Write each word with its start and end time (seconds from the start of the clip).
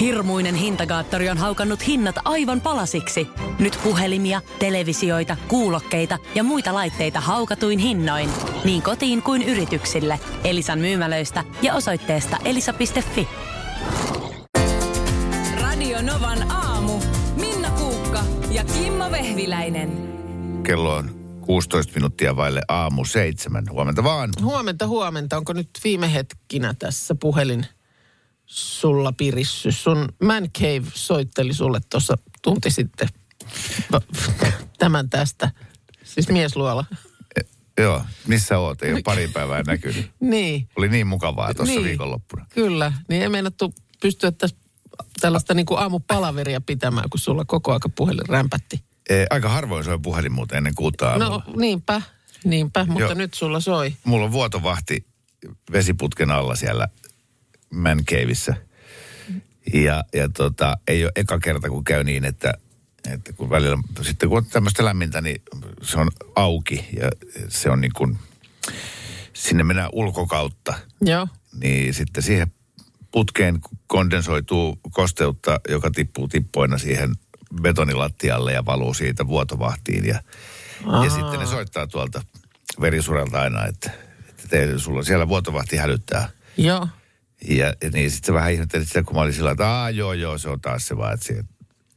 Hirmuinen 0.00 0.54
hintakaattori 0.54 1.28
on 1.28 1.38
haukannut 1.38 1.86
hinnat 1.86 2.16
aivan 2.24 2.60
palasiksi. 2.60 3.28
Nyt 3.58 3.78
puhelimia, 3.84 4.40
televisioita, 4.58 5.36
kuulokkeita 5.48 6.18
ja 6.34 6.42
muita 6.42 6.74
laitteita 6.74 7.20
haukatuin 7.20 7.78
hinnoin. 7.78 8.30
Niin 8.64 8.82
kotiin 8.82 9.22
kuin 9.22 9.42
yrityksille. 9.42 10.20
Elisan 10.44 10.78
myymälöistä 10.78 11.44
ja 11.62 11.74
osoitteesta 11.74 12.36
elisa.fi. 12.44 13.28
Radio 15.60 16.02
Novan 16.02 16.50
aamu. 16.50 17.00
Minna 17.36 17.70
Kuukka 17.70 18.20
ja 18.50 18.64
Kimmo 18.64 19.10
Vehviläinen. 19.10 20.08
Kello 20.62 20.94
on 20.94 21.10
16 21.40 21.92
minuuttia 21.94 22.36
vaille 22.36 22.60
aamu 22.68 23.04
seitsemän. 23.04 23.64
Huomenta 23.70 24.04
vaan. 24.04 24.30
Huomenta, 24.42 24.86
huomenta. 24.86 25.36
Onko 25.36 25.52
nyt 25.52 25.70
viime 25.84 26.14
hetkinä 26.14 26.74
tässä 26.78 27.14
puhelin 27.20 27.66
sulla 28.48 29.12
pirissy? 29.12 29.72
Sun 29.72 30.08
Man 30.22 30.50
Cave 30.58 30.86
soitteli 30.94 31.54
sulle 31.54 31.80
tuossa 31.90 32.18
tunti 32.42 32.70
sitten 32.70 33.08
tämän 34.78 35.10
tästä. 35.10 35.50
Siis 36.04 36.28
miesluola. 36.28 36.84
Joo, 37.80 38.02
missä 38.26 38.58
oot? 38.58 38.82
Ei 38.82 38.92
ole 38.92 39.02
pari 39.04 39.28
päivää 39.28 39.62
näkynyt. 39.62 40.10
Niin, 40.20 40.68
Oli 40.76 40.88
niin 40.88 41.06
mukavaa 41.06 41.54
tuossa 41.54 41.74
Niin. 41.74 41.84
viikonloppuna. 41.84 42.46
kyllä. 42.54 42.92
Niin 43.08 43.22
ei 43.22 43.28
meinattu 43.28 43.74
pystyä 44.00 44.30
tässä 44.32 44.56
tällaista 45.20 45.54
niin 45.54 45.66
kuin 45.66 45.80
aamupalaveria 45.80 46.60
pitämään, 46.60 47.10
kun 47.10 47.20
sulla 47.20 47.44
koko 47.44 47.72
aika 47.72 47.88
puhelin 47.88 48.28
rämpätti. 48.28 48.82
E, 49.10 49.24
aika 49.30 49.48
harvoin 49.48 49.84
soi 49.84 49.98
puhelin 49.98 50.32
muuten 50.32 50.56
ennen 50.58 50.74
kuutta 50.74 51.08
aamulla. 51.10 51.42
No 51.46 51.54
niinpä, 51.56 52.02
niinpä, 52.44 52.84
mutta 52.84 53.00
Joo. 53.00 53.14
nyt 53.14 53.34
sulla 53.34 53.60
soi. 53.60 53.96
Mulla 54.04 54.24
on 54.24 54.32
vuotovahti 54.32 55.06
vesiputken 55.72 56.30
alla 56.30 56.54
siellä 56.56 56.88
Man 57.70 58.04
Caveissa. 58.04 58.54
Ja, 59.72 60.04
ja 60.14 60.28
tota, 60.28 60.76
ei 60.88 61.04
ole 61.04 61.12
eka 61.16 61.38
kerta, 61.38 61.68
kun 61.68 61.84
käy 61.84 62.04
niin, 62.04 62.24
että, 62.24 62.54
että 63.14 63.32
kun 63.32 63.50
välillä, 63.50 63.78
sitten 64.02 64.28
kun 64.28 64.38
on 64.38 64.46
tämmöistä 64.46 64.84
lämmintä, 64.84 65.20
niin 65.20 65.42
se 65.82 65.98
on 65.98 66.10
auki 66.36 66.88
ja 67.00 67.10
se 67.48 67.70
on 67.70 67.80
niin 67.80 67.92
kuin, 67.96 68.18
sinne 69.32 69.62
mennään 69.62 69.90
ulkokautta. 69.92 70.74
Joo, 71.00 71.28
Niin 71.60 71.94
sitten 71.94 72.22
siihen 72.22 72.52
putkeen 73.10 73.60
kondensoituu 73.86 74.78
kosteutta, 74.90 75.60
joka 75.68 75.90
tippuu 75.90 76.28
tippoina 76.28 76.78
siihen 76.78 77.14
betonilattialle 77.62 78.52
ja 78.52 78.66
valuu 78.66 78.94
siitä 78.94 79.26
vuotovahtiin. 79.26 80.06
Ja, 80.06 80.20
ja 81.04 81.10
sitten 81.10 81.40
ne 81.40 81.46
soittaa 81.46 81.86
tuolta 81.86 82.22
verisuralta 82.80 83.40
aina, 83.40 83.66
että, 83.66 83.90
että 84.28 84.48
te, 84.48 84.78
sulla 84.78 85.02
siellä 85.02 85.28
vuotovahti 85.28 85.76
hälyttää. 85.76 86.28
joo. 86.56 86.88
Ja, 87.48 87.72
niin 87.92 88.10
sitten 88.10 88.34
vähän 88.34 88.52
ihmettelin 88.52 88.86
sitä, 88.86 89.02
kun 89.02 89.14
mä 89.16 89.20
olin 89.22 89.32
sillä 89.32 89.50
että 89.50 89.70
Aa, 89.70 89.90
joo, 89.90 90.12
joo, 90.12 90.38
se 90.38 90.48
on 90.48 90.60
taas 90.60 90.86
se 90.86 90.96
vaan, 90.96 91.14
että 91.14 91.26
se, 91.26 91.32
Niin, 91.34 91.44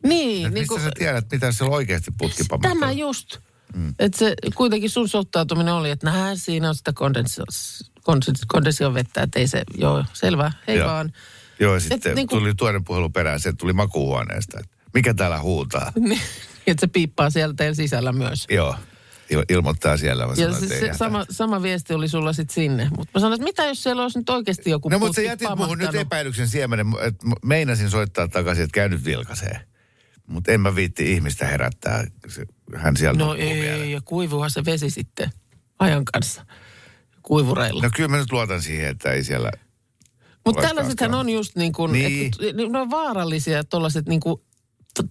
niin 0.03 0.41
niin 0.43 0.53
mistä 0.53 0.79
sä 0.83 0.91
tiedät, 0.97 1.25
mitä 1.31 1.51
se 1.51 1.63
on 1.63 1.69
oikeasti 1.73 2.11
putkipamassa? 2.17 2.69
Tämä 2.79 2.91
just. 2.91 3.37
Mm. 3.75 3.93
Että 3.99 4.17
se 4.17 4.35
kuitenkin 4.55 4.89
sun 4.89 5.09
suhtautuminen 5.09 5.73
oli, 5.73 5.89
että 5.89 6.11
nää, 6.11 6.35
siinä 6.35 6.69
on 6.69 6.75
sitä 6.75 6.91
kondensio- 6.91 7.89
kondens- 7.99 8.45
kondension 8.47 8.93
vettä, 8.93 9.21
että 9.21 9.39
ei 9.39 9.47
se, 9.47 9.63
joo, 9.77 10.05
selvä, 10.13 10.51
hei 10.67 10.77
Joo. 10.77 10.87
vaan. 10.87 11.11
Joo, 11.59 11.79
sitten 11.79 12.15
niin 12.15 12.27
kuin- 12.27 12.39
tuli 12.39 12.55
toinen 12.55 12.83
puhelu 12.83 13.09
perään, 13.09 13.39
se 13.39 13.53
tuli 13.53 13.73
makuuhuoneesta. 13.73 14.59
Että 14.59 14.71
mikä 14.93 15.13
täällä 15.13 15.39
huutaa? 15.41 15.91
Niin, 15.99 16.21
että 16.67 16.81
se 16.81 16.87
piippaa 16.87 17.29
sieltä 17.29 17.55
teidän 17.55 17.75
sisällä 17.75 18.11
myös. 18.11 18.45
Joo, 18.49 18.75
il- 19.33 19.45
ilmoittaa 19.49 19.97
siellä. 19.97 20.25
Mä 20.25 20.31
Ja 20.31 20.35
sanoin, 20.35 20.59
se, 20.59 20.65
että 20.65 20.85
ei 20.85 20.93
se 20.93 20.97
sama, 20.97 21.25
sama 21.29 21.61
viesti 21.63 21.93
oli 21.93 22.07
sulla 22.09 22.33
sitten 22.33 22.53
sinne. 22.53 22.89
Mutta 22.97 23.11
mä 23.13 23.19
sanoin, 23.21 23.33
että 23.33 23.43
mitä 23.43 23.65
jos 23.65 23.83
siellä 23.83 24.01
olisi 24.01 24.19
nyt 24.19 24.29
oikeasti 24.29 24.69
joku 24.69 24.89
No 24.89 24.99
mutta 24.99 25.15
sä 25.15 25.21
jätit 25.21 25.47
muuhun 25.57 25.77
nyt 25.77 25.95
epäilyksen 25.95 26.47
siemenen, 26.47 26.87
että 27.01 27.27
meinasin 27.45 27.89
soittaa 27.89 28.27
takaisin, 28.27 28.63
että 28.63 28.73
käy 28.75 28.89
nyt 28.89 29.05
vilkasee. 29.05 29.61
Mutta 30.27 30.51
en 30.51 30.61
mä 30.61 30.75
viitti 30.75 31.11
ihmistä 31.13 31.45
herättää. 31.47 32.03
Hän 32.75 32.97
siellä 32.97 33.17
No 33.19 33.25
nukkuu 33.33 33.49
vielä. 33.53 33.83
ei, 33.83 33.91
ja 33.91 34.01
kuivuhan 34.05 34.49
se 34.51 34.65
vesi 34.65 34.89
sitten 34.89 35.29
ajan 35.79 36.05
kanssa 36.05 36.45
kuivureilla. 37.21 37.83
No 37.83 37.89
kyllä 37.95 38.09
mä 38.09 38.17
nyt 38.17 38.31
luotan 38.31 38.61
siihen, 38.61 38.89
että 38.89 39.11
ei 39.11 39.23
siellä... 39.23 39.51
Mutta 40.45 40.61
tällaisethan 40.61 41.13
on 41.13 41.29
just 41.29 41.55
niin 41.55 41.73
kuin, 41.73 41.91
Niin. 41.91 42.31
ne 42.71 42.79
on 42.79 42.89
vaarallisia 42.89 43.63
tuollaiset 43.63 44.05
niin 44.05 44.19
kuin, 44.19 44.41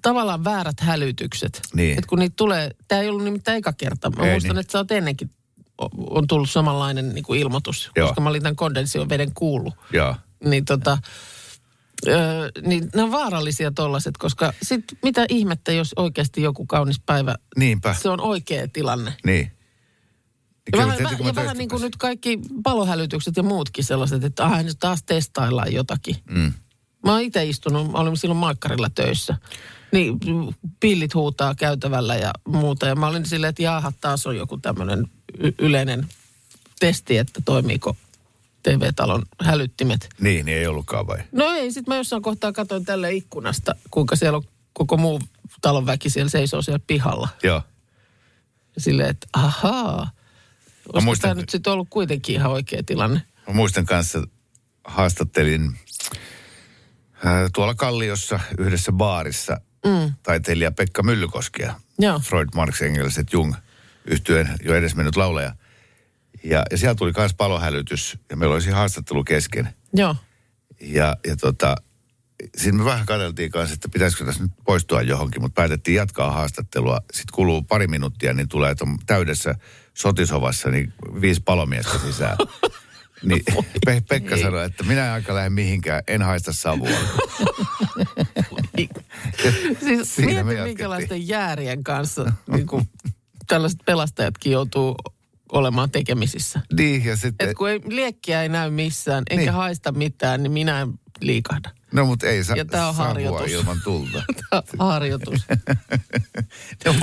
tavallaan 0.03 0.45
väärät 0.45 0.81
hälytykset. 0.81 1.63
Niin. 1.75 1.99
Että 1.99 2.09
kun 2.09 2.19
niitä 2.19 2.35
tulee, 2.37 2.71
tämä 2.89 3.01
ei 3.01 3.09
ollut 3.09 3.25
nimittäin 3.25 3.59
eka 3.59 3.73
kerta. 3.73 4.11
Mä 4.11 4.25
Ei 4.25 4.31
muistan, 4.31 4.55
niin. 4.55 4.61
että 4.61 4.73
sä 4.73 4.79
oot 4.79 4.91
ennenkin, 4.91 5.31
on 5.97 6.27
tullut 6.27 6.51
samanlainen 6.51 7.15
niin 7.15 7.25
kuin 7.25 7.41
ilmoitus, 7.41 7.91
Joo. 7.97 8.07
koska 8.09 8.21
mä 8.21 8.29
olin 8.29 8.43
tämän 8.43 8.57
kondension 8.57 9.09
veden 9.09 9.35
kuullut. 9.35 9.75
Joo. 9.93 10.17
Niin 10.45 10.65
tota, 10.65 10.99
öö, 12.09 12.49
niin 12.67 12.91
ne 12.95 13.03
on 13.03 13.13
vaarallisia 13.13 13.71
tollaset, 13.71 14.17
koska 14.17 14.53
sit 14.63 14.85
mitä 15.03 15.27
ihmettä, 15.29 15.73
jos 15.73 15.93
oikeasti 15.97 16.43
joku 16.43 16.67
kaunis 16.67 17.01
päivä, 17.07 17.35
Niinpä. 17.57 17.95
se 17.95 18.09
on 18.09 18.21
oikea 18.21 18.69
tilanne. 18.69 19.15
Niin. 19.25 19.53
Ja 20.73 20.79
vähän, 20.79 20.99
ja 20.99 21.25
mä 21.25 21.35
vähän 21.35 21.57
niin 21.57 21.69
kuin 21.69 21.83
nyt 21.83 21.97
kaikki 21.97 22.39
palohälytykset 22.63 23.37
ja 23.37 23.43
muutkin 23.43 23.85
sellaiset, 23.85 24.25
että 24.25 24.63
nyt 24.63 24.77
taas 24.81 25.03
testaillaan 25.03 25.73
jotakin. 25.73 26.17
Mm. 26.31 26.53
Mä 27.05 27.12
oon 27.12 27.21
itse 27.21 27.44
istunut, 27.44 27.93
mä 27.93 27.99
olin 27.99 28.16
silloin 28.16 28.38
maikkarilla 28.38 28.91
töissä. 28.91 29.37
Niin 29.93 30.19
pillit 30.81 31.15
huutaa 31.15 31.55
käytävällä 31.55 32.16
ja 32.16 32.31
muuta. 32.49 32.87
Ja 32.87 32.94
mä 32.94 33.06
olin 33.06 33.27
silleen, 33.27 33.49
että 33.49 33.62
jaaha, 33.62 33.93
taas 34.00 34.27
on 34.27 34.37
joku 34.37 34.59
tämmöinen 34.59 35.06
y- 35.39 35.53
yleinen 35.59 36.09
testi, 36.81 37.19
että 37.19 37.41
toimiiko 37.44 37.97
TV-talon 38.62 39.22
hälyttimet. 39.43 40.09
Niin, 40.21 40.47
niin 40.47 40.59
ei 40.59 40.66
ollutkaan 40.66 41.06
vai? 41.06 41.19
No 41.33 41.50
ei, 41.50 41.72
sit 41.72 41.87
mä 41.87 41.97
jossain 41.97 42.22
kohtaa 42.22 42.53
katsoin 42.53 42.84
tälle 42.84 43.12
ikkunasta, 43.12 43.75
kuinka 43.91 44.16
siellä 44.16 44.37
on 44.37 44.44
koko 44.72 44.97
muu 44.97 45.21
talon 45.60 45.87
väki 45.87 46.10
siellä 46.10 46.31
seisoo 46.31 46.62
siellä 46.62 46.81
pihalla. 46.87 47.28
Joo. 47.43 47.62
Silleen, 48.78 49.09
että 49.09 49.27
ahaa. 49.33 50.10
Olisiko 50.93 51.00
muistan- 51.00 51.31
tämä 51.31 51.41
nyt 51.41 51.49
sitten 51.50 51.72
ollut 51.72 51.89
kuitenkin 51.91 52.34
ihan 52.34 52.50
oikea 52.50 52.83
tilanne? 52.83 53.22
Mä 53.47 53.55
muistan 53.55 53.87
kanssa, 53.87 54.22
haastattelin 54.84 55.77
tuolla 57.55 57.75
Kalliossa 57.75 58.41
yhdessä 58.59 58.93
baarissa 58.93 59.61
mm. 59.87 60.15
taiteilija 60.23 60.73
Pekka 60.73 61.03
Myllykoskea. 61.03 61.75
Joo. 61.99 62.21
Freud, 62.21 62.49
Marx, 62.55 62.83
Engels 62.83 63.19
et 63.19 63.33
Jung 63.33 63.55
yhtyeen 64.05 64.49
jo 64.65 64.75
edesmennyt 64.75 65.17
laulaja. 65.17 65.55
Ja, 66.45 66.63
ja 66.71 66.79
siellä 66.79 66.95
tuli 66.95 67.13
myös 67.17 67.35
palohälytys 67.35 68.19
ja 68.31 68.37
meillä 68.37 68.55
oli 68.55 68.63
siinä 68.63 68.77
haastattelu 68.77 69.25
kesken. 69.25 69.75
Joo. 69.93 70.17
Ja, 70.81 71.17
ja 71.27 71.37
tota, 71.37 71.77
siinä 72.57 72.79
me 72.79 72.85
vähän 72.85 73.07
katseltiin 73.07 73.51
kanssa, 73.51 73.75
että 73.75 73.89
pitäisikö 73.89 74.25
tässä 74.25 74.43
nyt 74.43 74.53
poistua 74.65 75.03
johonkin, 75.03 75.43
mutta 75.43 75.55
päätettiin 75.55 75.95
jatkaa 75.95 76.31
haastattelua. 76.31 77.01
Sitten 77.13 77.35
kuluu 77.35 77.63
pari 77.63 77.87
minuuttia, 77.87 78.33
niin 78.33 78.49
tulee, 78.49 78.75
täydessä 79.07 79.55
sotisovassa 79.95 80.71
niin 80.71 80.93
viisi 81.21 81.41
palomiestä 81.45 81.99
sisään. 81.99 82.37
Niin 83.25 83.43
Pe- 83.85 84.03
Pekka 84.09 84.37
sanoi, 84.37 84.65
että 84.67 84.85
minä 84.85 85.07
en 85.07 85.13
aika 85.13 85.35
lähde 85.35 85.51
mihinkään, 85.51 86.03
en 86.09 86.23
haista 86.23 86.53
savua. 86.53 86.89
Siis 89.85 90.19
mieti, 90.19 90.45
minkälaisten 90.65 91.29
jäärien 91.29 91.85
kanssa 91.85 92.33
niin 92.53 92.67
kuin, 92.67 92.89
tällaiset 93.49 93.79
pelastajatkin 93.87 94.53
joutuu 94.53 94.97
olemaan 95.53 95.91
tekemisissä. 95.91 96.61
niin, 96.77 97.05
ja 97.05 97.17
sitten, 97.17 97.49
Et 97.49 97.57
kun 97.57 97.71
ei, 97.71 97.81
liekkiä 97.89 98.43
ei 98.43 98.49
näy 98.49 98.71
missään, 98.71 99.25
enkä 99.31 99.43
Niin. 99.43 99.53
haista 99.53 99.93
mitään, 99.93 100.43
niin 100.43 100.53
minä 100.53 100.81
en 100.81 100.89
liikahda. 101.21 101.71
no 101.93 102.05
mutta 102.05 102.27
ei 102.27 102.45
sa- 102.45 102.57
Ja 102.57 102.65
tää 102.65 102.89
on 102.89 102.95
savua 102.95 103.09
harjoitus. 103.09 103.51
ilman 103.53 103.81
tulta. 103.85 104.23
Tämä 104.51 104.63
on 104.79 104.87
harjoitus. 104.93 105.47
no, 106.87 106.95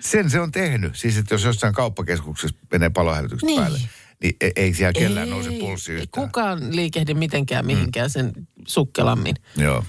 sen 0.00 0.30
se 0.30 0.40
on 0.40 0.52
tehnyt. 0.52 0.96
Siis, 0.96 1.16
että 1.16 1.34
jos 1.34 1.44
jossain 1.44 1.74
kauppakeskuksessa 1.74 2.56
menee 2.72 2.90
palohälytykset 2.90 3.46
Niin. 3.46 3.60
päälle, 3.60 3.78
niin 4.22 4.36
ei, 4.40 4.52
ei 4.56 4.74
siellä 4.74 4.92
kellään 4.92 5.30
nouse 5.30 5.50
pulssi 5.60 5.92
ei 5.92 5.98
yhtään. 5.98 6.24
kukaan 6.24 6.76
liikehdi 6.76 7.14
mitenkään 7.14 7.66
mihinkään 7.66 8.10
sen 8.10 8.32
sukkelammin. 8.66 9.36
Joo. 9.56 9.84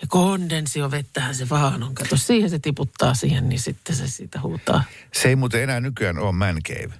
Ja 0.00 0.08
kondensiovettähän 0.08 1.34
se 1.34 1.48
vaan 1.48 1.82
on. 1.82 1.94
Kato, 1.94 2.16
siihen 2.16 2.50
se 2.50 2.58
tiputtaa 2.58 3.14
siihen, 3.14 3.48
niin 3.48 3.60
sitten 3.60 3.96
se 3.96 4.08
siitä 4.08 4.40
huutaa. 4.40 4.84
Se 5.14 5.28
ei 5.28 5.36
muuten 5.36 5.62
enää 5.62 5.80
nykyään 5.80 6.18
ole 6.18 6.32
man 6.32 6.58
cave. 6.68 6.94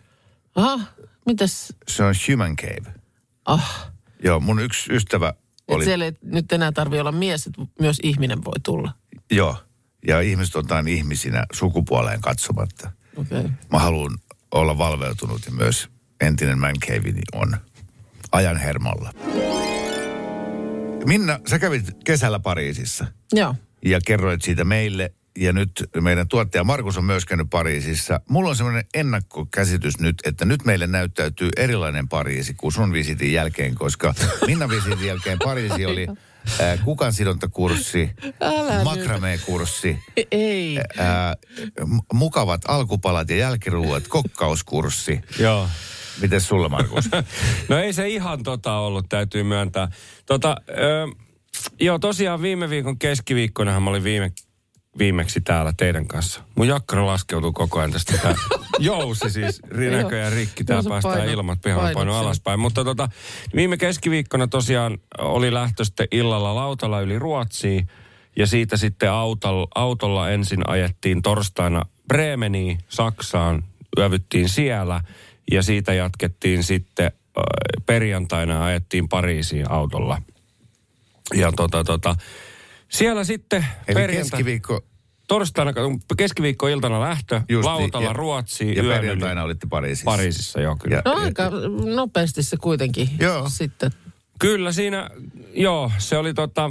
Aha, 0.54 0.80
mitäs? 1.26 1.72
Se 1.88 2.04
on 2.04 2.14
human 2.28 2.56
cave. 2.56 2.92
Ah, 3.44 3.92
Joo, 4.24 4.40
mun 4.40 4.60
yksi 4.60 4.92
ystävä 4.92 5.26
oli... 5.68 5.76
oli... 5.76 5.84
siellä 5.84 6.04
ei 6.04 6.12
nyt 6.22 6.52
enää 6.52 6.72
tarvitse 6.72 7.00
olla 7.00 7.12
mies, 7.12 7.46
että 7.46 7.62
myös 7.80 7.96
ihminen 8.02 8.44
voi 8.44 8.60
tulla. 8.62 8.92
Joo. 9.30 9.56
Ja 10.06 10.20
ihmiset 10.20 10.56
otetaan 10.56 10.88
ihmisinä 10.88 11.46
sukupuoleen 11.52 12.20
katsomatta. 12.20 12.92
Okei. 13.16 13.38
Okay. 13.38 13.50
Mä 13.72 13.78
haluan 13.78 14.18
olla 14.50 14.78
valveutunut 14.78 15.46
ja 15.46 15.52
myös 15.52 15.88
entinen 16.22 16.58
man 16.58 16.76
cave 16.86 17.12
on 17.32 17.56
ajan 18.32 18.56
hermolla. 18.56 19.12
Minna, 21.06 21.40
sä 21.50 21.58
kävit 21.58 21.90
kesällä 22.04 22.40
Pariisissa 22.40 23.06
Joo. 23.32 23.54
ja 23.84 24.00
kerroit 24.06 24.42
siitä 24.42 24.64
meille. 24.64 25.12
Ja 25.38 25.52
nyt 25.52 25.84
meidän 26.00 26.28
tuottaja 26.28 26.64
Markus 26.64 26.98
on 26.98 27.04
myös 27.04 27.24
käynyt 27.24 27.46
Pariisissa. 27.50 28.20
Mulla 28.28 28.50
on 28.50 28.56
semmoinen 28.56 28.84
ennakkokäsitys 28.94 30.00
nyt, 30.00 30.16
että 30.24 30.44
nyt 30.44 30.64
meille 30.64 30.86
näyttäytyy 30.86 31.48
erilainen 31.56 32.08
Pariisi 32.08 32.54
kuin 32.54 32.72
sun 32.72 32.92
visitin 32.92 33.32
jälkeen, 33.32 33.74
koska 33.74 34.14
Minna 34.46 34.68
visitin 34.68 35.06
jälkeen 35.06 35.38
Pariisi 35.44 35.86
oli 35.86 36.06
kukan 36.84 37.12
sidontakurssi, 37.12 38.10
makramee-kurssi, 38.84 39.98
Ei. 40.30 40.78
ää, 40.98 41.36
mukavat 42.12 42.62
alkupalat 42.68 43.30
ja 43.30 43.36
jälkiruuat, 43.36 44.08
kokkauskurssi. 44.08 45.20
Joo. 45.38 45.68
Miten 46.20 46.40
sulla, 46.40 46.68
Markus? 46.68 47.10
No 47.68 47.78
ei 47.78 47.92
se 47.92 48.08
ihan 48.08 48.42
tota 48.42 48.78
ollut, 48.78 49.08
täytyy 49.08 49.42
myöntää. 49.42 49.88
Tota, 50.26 50.56
ö, 50.68 51.08
joo, 51.80 51.98
tosiaan 51.98 52.42
viime 52.42 52.70
viikon 52.70 52.98
keskiviikkonahan 52.98 53.82
mä 53.82 53.90
olin 53.90 54.04
viime, 54.04 54.32
viimeksi 54.98 55.40
täällä 55.40 55.72
teidän 55.76 56.08
kanssa. 56.08 56.42
Mun 56.54 56.68
jakkara 56.68 57.06
laskeutuu 57.06 57.52
koko 57.52 57.78
ajan 57.78 57.92
tästä. 57.92 58.18
Tää 58.18 58.34
jousi 58.78 59.30
siis 59.30 59.62
näköjään 59.90 60.32
rikki. 60.32 60.64
Tää 60.64 60.82
päästään 60.88 61.18
paino- 61.18 61.32
ilmat 61.32 61.60
pihalle 61.60 61.92
paino 61.92 62.18
alaspäin. 62.18 62.60
Mutta 62.60 62.84
tota, 62.84 63.08
viime 63.54 63.76
keskiviikkona 63.76 64.46
tosiaan 64.46 64.98
oli 65.18 65.54
lähtö 65.54 65.84
sitten 65.84 66.08
illalla 66.10 66.54
lautalla 66.54 67.00
yli 67.00 67.18
Ruotsiin. 67.18 67.88
Ja 68.36 68.46
siitä 68.46 68.76
sitten 68.76 69.10
autolla, 69.10 69.68
autolla 69.74 70.30
ensin 70.30 70.70
ajettiin 70.70 71.22
torstaina 71.22 71.82
Bremeniin, 72.08 72.78
Saksaan. 72.88 73.64
Yövyttiin 73.98 74.48
siellä 74.48 75.00
ja 75.50 75.62
siitä 75.62 75.94
jatkettiin 75.94 76.62
sitten 76.64 77.06
äh, 77.06 77.42
perjantaina 77.86 78.64
ajettiin 78.64 79.08
Pariisiin 79.08 79.70
autolla. 79.70 80.22
Ja 81.34 81.52
tota, 81.52 81.84
tota, 81.84 82.16
siellä 82.88 83.24
sitten 83.24 83.66
Eli 83.88 83.94
perjantai, 83.94 84.30
keskiviikko 84.30 84.80
torstaina, 85.28 85.72
keskiviikkoiltana 86.16 87.00
lähtö, 87.00 87.40
Just 87.48 87.64
lautalla 87.64 87.98
niin, 88.06 88.08
ja- 88.08 88.12
Ruotsiin, 88.12 88.76
ja 88.76 88.82
yön 88.82 88.86
yli. 88.86 88.94
perjantaina 89.00 89.42
olitte 89.42 89.66
Pariisissa. 89.70 90.04
Pariisissa, 90.10 90.60
joo 90.60 90.76
kyllä. 90.76 90.96
Ja- 90.96 91.02
No 91.04 91.12
aika 91.20 91.50
nopeasti 91.94 92.42
se 92.42 92.56
kuitenkin 92.56 93.08
Joo. 93.20 93.48
sitten. 93.48 93.90
Kyllä 94.38 94.72
siinä, 94.72 95.10
joo, 95.54 95.90
se 95.98 96.16
oli 96.18 96.34
tota, 96.34 96.70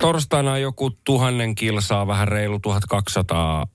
torstaina 0.00 0.58
joku 0.58 0.90
tuhannen 1.04 1.54
kilsaa, 1.54 2.06
vähän 2.06 2.28
reilu 2.28 2.58
1200 2.60 3.66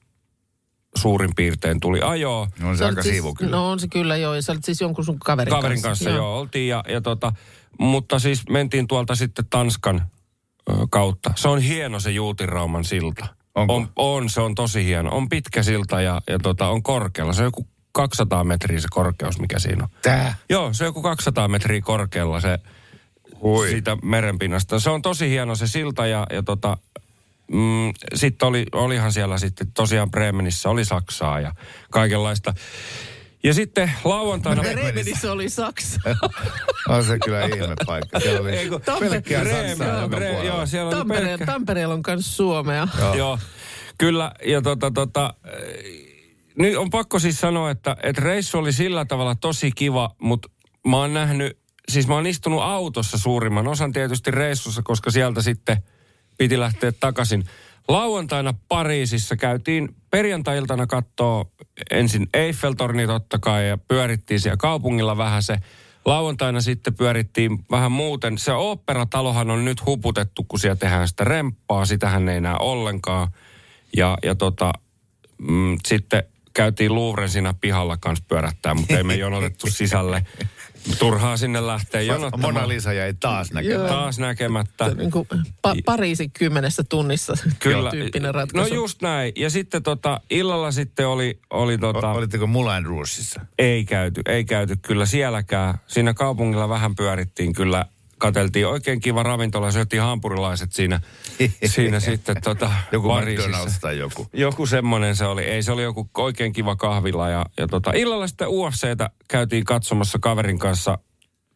suurin 0.97 1.35
piirtein 1.35 1.79
tuli 1.79 2.01
ajoa. 2.01 2.47
No 2.59 2.69
on 2.69 2.75
se 2.75 2.79
Sä 2.79 2.85
aika 2.85 3.03
siivu 3.03 3.33
kyllä. 3.33 3.51
No 3.51 3.71
on 3.71 3.79
se 3.79 3.87
kyllä 3.87 4.17
joo. 4.17 4.35
Ja 4.35 4.41
sä 4.41 4.51
olit 4.51 4.65
siis 4.65 4.81
jonkun 4.81 5.05
sun 5.05 5.19
kaverin, 5.19 5.51
Kaverin 5.51 5.81
kanssa, 5.81 6.09
joo. 6.09 6.17
joo, 6.17 6.39
oltiin 6.39 6.67
ja, 6.67 6.83
ja 6.87 7.01
tota, 7.01 7.31
mutta 7.79 8.19
siis 8.19 8.43
mentiin 8.49 8.87
tuolta 8.87 9.15
sitten 9.15 9.45
Tanskan 9.49 10.01
ö, 10.69 10.73
kautta. 10.89 11.33
Se 11.35 11.47
on 11.47 11.59
hieno 11.59 11.99
se 11.99 12.11
Juutinrauman 12.11 12.83
silta. 12.83 13.27
Onko? 13.55 13.75
On, 13.75 13.89
on, 13.95 14.29
se 14.29 14.41
on 14.41 14.55
tosi 14.55 14.85
hieno. 14.85 15.09
On 15.11 15.29
pitkä 15.29 15.63
silta 15.63 16.01
ja, 16.01 16.21
ja 16.27 16.39
tota, 16.39 16.67
on 16.67 16.83
korkealla. 16.83 17.33
Se 17.33 17.41
on 17.41 17.47
joku 17.47 17.67
200 17.91 18.43
metriä 18.43 18.79
se 18.79 18.87
korkeus, 18.91 19.39
mikä 19.39 19.59
siinä 19.59 19.83
on. 19.83 19.89
Tää? 20.01 20.35
Joo, 20.49 20.73
se 20.73 20.83
on 20.83 20.87
joku 20.87 21.01
200 21.01 21.47
metriä 21.47 21.81
korkealla 21.81 22.39
se 22.39 22.59
Hui. 23.41 23.69
siitä 23.69 23.97
merenpinnasta. 24.03 24.79
Se 24.79 24.89
on 24.89 25.01
tosi 25.01 25.29
hieno 25.29 25.55
se 25.55 25.67
silta 25.67 26.07
ja, 26.07 26.27
ja 26.31 26.43
tota, 26.43 26.77
mm, 27.51 27.93
sitten 28.15 28.47
oli, 28.47 28.65
olihan 28.71 29.13
siellä 29.13 29.37
sitten 29.37 29.71
tosiaan 29.71 30.11
Bremenissä, 30.11 30.69
oli 30.69 30.85
Saksaa 30.85 31.39
ja 31.39 31.51
kaikenlaista. 31.91 32.53
Ja 33.43 33.53
sitten 33.53 33.91
lauantaina... 34.03 34.61
Bremenissä 34.73 35.31
oli 35.31 35.49
Saksa. 35.49 35.99
On 36.89 37.03
se 37.03 37.19
kyllä 37.25 37.45
ihme 37.45 37.75
paikka. 37.85 38.19
Siellä 38.19 38.39
oli 38.39 38.51
pelkkää 38.99 39.41
Bremen, 39.41 39.77
Saksaa 39.77 40.07
Bre-. 40.07 40.45
Joo, 40.45 40.65
siellä 40.65 40.87
oli 40.87 40.95
Tampereen, 40.95 41.27
pelkkä... 41.27 41.45
Tampereella 41.45 41.93
on 41.93 42.01
myös 42.07 42.37
Suomea. 42.37 42.87
Joo. 42.99 43.15
Joo, 43.15 43.39
kyllä. 43.97 44.31
Ja 44.45 44.61
tota, 44.61 44.91
tota, 44.91 45.33
eh, 45.45 46.15
nyt 46.57 46.77
on 46.77 46.89
pakko 46.89 47.19
siis 47.19 47.39
sanoa, 47.39 47.71
että, 47.71 47.97
että 48.03 48.21
reissu 48.21 48.57
oli 48.57 48.73
sillä 48.73 49.05
tavalla 49.05 49.35
tosi 49.35 49.71
kiva, 49.71 50.15
mutta 50.21 50.49
mä 50.87 50.97
oon 50.97 51.13
nähnyt, 51.13 51.57
siis 51.89 52.07
mä 52.07 52.15
oon 52.15 52.27
istunut 52.27 52.61
autossa 52.61 53.17
suurimman 53.17 53.67
osan 53.67 53.91
tietysti 53.91 54.31
reissussa, 54.31 54.81
koska 54.83 55.11
sieltä 55.11 55.41
sitten 55.41 55.77
piti 56.37 56.59
lähteä 56.59 56.91
takaisin. 56.91 57.45
Lauantaina 57.87 58.53
Pariisissa 58.67 59.35
käytiin 59.35 59.95
perjantai-iltana 60.11 60.87
kattoo 60.87 61.51
ensin 61.91 62.27
Eiffeltorni 62.33 63.07
totta 63.07 63.39
kai 63.39 63.67
ja 63.69 63.77
pyörittiin 63.77 64.39
siellä 64.39 64.57
kaupungilla 64.57 65.17
vähän 65.17 65.43
se. 65.43 65.57
Lauantaina 66.05 66.61
sitten 66.61 66.95
pyörittiin 66.95 67.65
vähän 67.71 67.91
muuten. 67.91 68.37
Se 68.37 68.53
oopperatalohan 68.53 69.51
on 69.51 69.65
nyt 69.65 69.85
huputettu, 69.85 70.43
kun 70.43 70.59
siellä 70.59 70.75
tehdään 70.75 71.07
sitä 71.07 71.23
remppaa. 71.23 71.85
Sitähän 71.85 72.29
ei 72.29 72.37
enää 72.37 72.57
ollenkaan. 72.57 73.27
Ja, 73.97 74.17
ja 74.23 74.35
tota, 74.35 74.73
mm, 75.37 75.77
sitten 75.87 76.23
käytiin 76.53 76.95
Louvren 76.95 77.29
siinä 77.29 77.53
pihalla 77.61 77.97
kanssa 77.97 78.25
pyörättää, 78.27 78.73
mutta 78.73 78.97
ei 78.97 79.03
me 79.03 79.15
jonotettu 79.15 79.67
sisälle. 79.67 80.25
Turhaa 80.99 81.37
sinne 81.37 81.67
lähteä 81.67 82.01
jonottamaan. 82.01 82.53
Mona 82.53 82.67
Lisa 82.67 82.93
jäi 82.93 83.13
taas 83.19 83.51
näkemään. 83.51 83.89
Taas 83.89 84.19
näkemättä. 84.19 84.87
Niin 84.87 85.11
kuin 85.11 85.27
pa- 85.67 85.81
Pariisin 85.85 86.31
kymmenessä 86.31 86.83
tunnissa 86.89 87.33
Kyllä. 87.59 87.91
tyyppinen 87.91 88.35
ratkaisu. 88.35 88.69
No 88.73 88.75
just 88.75 89.01
näin. 89.01 89.33
Ja 89.35 89.49
sitten 89.49 89.83
tota, 89.83 90.21
illalla 90.29 90.71
sitten 90.71 91.07
oli, 91.07 91.39
oli 91.49 91.77
tota, 91.77 92.09
O- 92.11 92.17
Olitteko 92.17 92.47
Moulin 92.47 92.85
Rougeissa? 92.85 93.41
ei 93.59 93.85
käyty, 93.85 94.21
ei 94.25 94.45
käyty 94.45 94.75
kyllä 94.81 95.05
sielläkään. 95.05 95.77
Siinä 95.87 96.13
kaupungilla 96.13 96.69
vähän 96.69 96.95
pyörittiin 96.95 97.53
kyllä, 97.53 97.85
kateltiin 98.17 98.67
oikein 98.67 98.99
kiva 98.99 99.23
ravintola, 99.23 99.71
syötiin 99.71 100.01
hampurilaiset 100.01 100.73
siinä, 100.73 101.01
siinä 101.65 101.99
sitten 102.09 102.35
tota, 102.43 102.71
Joku 102.91 103.07
Pariisissa. 103.07 103.51
McDonald's 103.51 103.79
tai 103.81 103.97
joku. 103.97 104.27
Joku 104.33 104.65
semmoinen 104.65 105.15
se 105.15 105.25
oli. 105.25 105.43
Ei, 105.43 105.63
se 105.63 105.71
oli 105.71 105.83
joku 105.83 106.09
oikein 106.17 106.53
kiva 106.53 106.75
kahvila. 106.75 107.29
Ja, 107.29 107.45
ja 107.57 107.67
tota, 107.67 107.91
illalla 107.95 108.27
sitten 108.27 108.47
UFCtä 108.47 109.09
käytiin 109.27 109.63
katsomassa 109.63 110.19
kaverin 110.21 110.59
kanssa 110.59 110.97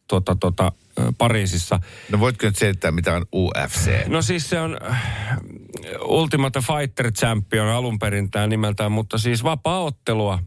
tota, 0.08 0.36
tota, 0.40 0.72
Pariisissa. 1.18 1.80
No 2.10 2.20
voitko 2.20 2.46
nyt 2.46 2.56
selittää, 2.56 2.90
mitä 2.90 3.14
on 3.14 3.26
UFC? 3.34 3.90
No 4.06 4.22
siis 4.22 4.50
se 4.50 4.60
on 4.60 4.78
äh, 4.90 5.02
Ultimate 6.04 6.60
Fighter 6.60 7.12
Champion 7.12 7.68
alun 7.68 7.98
perin 7.98 8.30
tämä 8.30 8.46
nimeltään, 8.46 8.92
mutta 8.92 9.18
siis 9.18 9.44
vapaa-ottelua 9.44 10.38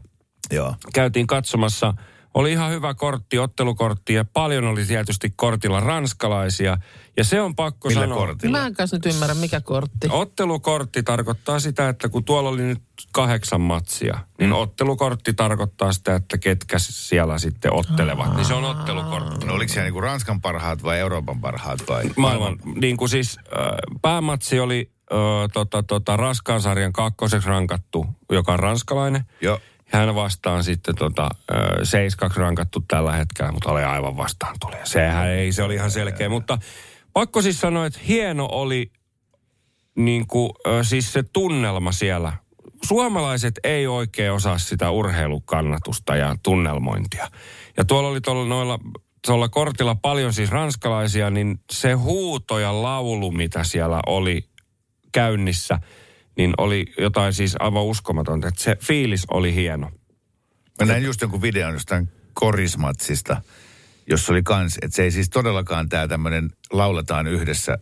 Joo. 0.50 0.74
käytiin 0.94 1.26
katsomassa. 1.26 1.94
Oli 2.34 2.52
ihan 2.52 2.70
hyvä 2.70 2.94
kortti, 2.94 3.38
ottelukortti 3.38 4.14
ja 4.14 4.24
paljon 4.24 4.64
oli 4.64 4.84
tietysti 4.84 5.32
kortilla 5.36 5.80
ranskalaisia. 5.80 6.78
Ja 7.16 7.24
se 7.24 7.40
on 7.40 7.54
pakko 7.54 7.88
Millä 7.88 8.02
sanoa. 8.02 8.18
kortilla? 8.18 8.58
Mä 8.58 8.66
en 8.66 8.74
kanssa 8.74 8.96
nyt 8.96 9.06
ymmärrä, 9.06 9.34
mikä 9.34 9.60
kortti. 9.60 10.08
Ottelukortti 10.10 11.02
tarkoittaa 11.02 11.60
sitä, 11.60 11.88
että 11.88 12.08
kun 12.08 12.24
tuolla 12.24 12.48
oli 12.48 12.62
nyt 12.62 12.82
kahdeksan 13.12 13.60
matsia, 13.60 14.18
niin 14.38 14.50
mm. 14.50 14.56
ottelukortti 14.56 15.32
tarkoittaa 15.32 15.92
sitä, 15.92 16.14
että 16.14 16.38
ketkä 16.38 16.76
siellä 16.78 17.38
sitten 17.38 17.72
ottelevat. 17.72 18.36
Niin 18.36 18.44
se 18.44 18.54
on 18.54 18.64
ottelukortti. 18.64 19.46
No 19.46 19.54
oliko 19.54 19.72
siellä 19.72 19.84
niinku 19.84 20.00
Ranskan 20.00 20.40
parhaat 20.40 20.82
vai 20.82 20.98
Euroopan 20.98 21.40
parhaat 21.40 21.78
vai? 21.88 22.04
Maailman, 22.16 22.58
niin 22.80 22.96
kuin 22.96 23.08
siis 23.08 23.38
äh, 23.38 23.64
päämatsi 24.02 24.60
oli 24.60 24.94
tota, 25.52 25.82
tota, 25.82 26.16
raskaan 26.16 26.60
sarjan 26.60 26.92
kakkoseksi 26.92 27.48
rankattu, 27.48 28.06
joka 28.30 28.52
on 28.52 28.58
ranskalainen. 28.58 29.24
Joo. 29.40 29.60
Hän 29.84 30.14
vastaan 30.14 30.64
sitten 30.64 30.94
tota, 30.94 31.22
äh, 31.24 31.58
seiskaksi 31.82 32.40
rankattu 32.40 32.84
tällä 32.88 33.12
hetkellä, 33.12 33.52
mutta 33.52 33.70
oli 33.70 33.84
aivan 33.84 34.16
vastaan 34.16 34.56
tuli. 34.60 34.76
Sehän 34.84 35.28
ei, 35.28 35.52
se 35.52 35.62
oli 35.62 35.74
ihan 35.74 35.90
selkeä. 35.90 36.28
Mutta 36.28 36.58
pakko 37.12 37.42
siis 37.42 37.60
sanoa, 37.60 37.86
että 37.86 38.00
hieno 38.08 38.48
oli 38.52 38.92
niin 39.96 40.26
kuin, 40.26 40.50
siis 40.82 41.12
se 41.12 41.22
tunnelma 41.22 41.92
siellä. 41.92 42.32
Suomalaiset 42.84 43.60
ei 43.64 43.86
oikein 43.86 44.32
osaa 44.32 44.58
sitä 44.58 44.90
urheilukannatusta 44.90 46.16
ja 46.16 46.36
tunnelmointia. 46.42 47.30
Ja 47.76 47.84
tuolla 47.84 48.08
oli 48.08 48.20
tuolla 48.20 48.44
noilla 48.44 48.78
tuolla 49.26 49.48
kortilla 49.48 49.94
paljon 49.94 50.32
siis 50.32 50.50
ranskalaisia, 50.50 51.30
niin 51.30 51.60
se 51.72 51.92
huuto 51.92 52.58
ja 52.58 52.82
laulu, 52.82 53.30
mitä 53.30 53.64
siellä 53.64 54.00
oli 54.06 54.48
käynnissä, 55.12 55.78
niin 56.36 56.54
oli 56.58 56.86
jotain 56.98 57.32
siis 57.32 57.56
aivan 57.58 57.84
uskomatonta. 57.84 58.48
Että 58.48 58.62
se 58.62 58.76
fiilis 58.82 59.24
oli 59.30 59.54
hieno. 59.54 59.90
Mä 60.80 60.86
näin 60.86 61.04
just 61.04 61.20
jonkun 61.20 61.42
videon 61.42 61.72
jostain 61.72 62.08
korismatsista, 62.32 63.42
jossa 64.06 64.32
oli 64.32 64.42
kans, 64.42 64.78
että 64.82 64.96
se 64.96 65.02
ei 65.02 65.10
siis 65.10 65.30
todellakaan 65.30 65.88
tämä 65.88 66.08
tämmöinen 66.08 66.50
lauletaan 66.72 67.26
yhdessä 67.26 67.78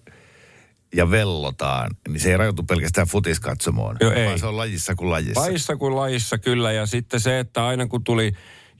ja 0.94 1.10
vellotaan, 1.10 1.90
niin 2.08 2.20
se 2.20 2.30
ei 2.30 2.36
rajoitu 2.36 2.62
pelkästään 2.62 3.06
futiskatsomoon, 3.06 3.96
Joo, 4.00 4.12
ei. 4.12 4.26
vaan 4.26 4.38
se 4.38 4.46
on 4.46 4.56
lajissa 4.56 4.94
kuin 4.94 5.10
lajissa. 5.10 5.40
Lajissa 5.40 5.76
kuin 5.76 5.96
lajissa 5.96 6.38
kyllä. 6.38 6.72
Ja 6.72 6.86
sitten 6.86 7.20
se, 7.20 7.38
että 7.38 7.66
aina 7.66 7.86
kun 7.86 8.04
tuli 8.04 8.32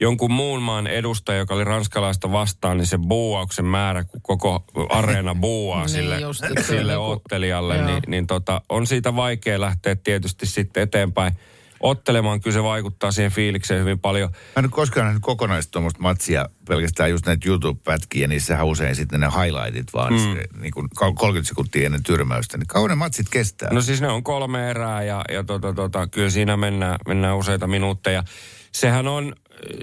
jonkun 0.02 0.32
muun 0.32 0.62
maan 0.62 0.86
edustaja, 0.86 1.38
joka 1.38 1.54
oli 1.54 1.64
ranskalaista 1.64 2.32
vastaan, 2.32 2.76
niin 2.76 2.86
se 2.86 2.98
buuauksen 2.98 3.64
määrä, 3.64 4.04
kun 4.04 4.22
koko 4.22 4.64
areena 4.88 5.34
buuaa 5.34 5.80
Niin 5.84 5.88
sille, 5.88 6.20
just, 6.20 6.40
se 6.40 6.46
on 6.58 6.64
sille 6.64 6.96
ottelijalle, 6.96 7.86
niin, 7.86 8.02
niin 8.06 8.26
tota, 8.26 8.62
on 8.68 8.86
siitä 8.86 9.16
vaikea 9.16 9.60
lähteä 9.60 9.96
tietysti 9.96 10.46
sitten 10.46 10.82
eteenpäin 10.82 11.32
ottelemaan. 11.80 12.40
Kyllä 12.40 12.54
se 12.54 12.62
vaikuttaa 12.62 13.12
siihen 13.12 13.32
fiilikseen 13.32 13.80
hyvin 13.80 13.98
paljon. 13.98 14.30
Mä 14.30 14.36
en 14.56 14.64
ole 14.64 14.70
koskaan 14.70 15.04
nähnyt 15.04 15.22
kokonaista 15.22 15.70
tuommoista 15.70 16.00
matsia, 16.00 16.48
pelkästään 16.68 17.10
just 17.10 17.26
näitä 17.26 17.48
YouTube-pätkiä, 17.48 18.28
niissähän 18.28 18.66
usein 18.66 18.96
sitten 18.96 19.20
ne 19.20 19.26
highlightit 19.26 19.92
vaan, 19.92 20.12
mm. 20.12 20.60
niin 20.60 20.72
kuin 20.72 20.88
30 20.96 21.48
sekuntia 21.48 21.86
ennen 21.86 22.02
tyrmäystä. 22.02 22.58
Niin 22.58 22.66
kauan 22.66 22.90
ne 22.90 22.94
matsit 22.94 23.26
kestää. 23.30 23.68
No 23.72 23.80
siis 23.80 24.00
ne 24.00 24.08
on 24.08 24.22
kolme 24.22 24.70
erää 24.70 25.02
ja, 25.02 25.24
ja 25.32 25.44
tota, 25.44 25.72
tota, 25.72 26.06
kyllä 26.06 26.30
siinä 26.30 26.56
mennään, 26.56 26.98
mennään 27.06 27.36
useita 27.36 27.66
minuutteja. 27.66 28.24
Sehän 28.72 29.08
on 29.08 29.34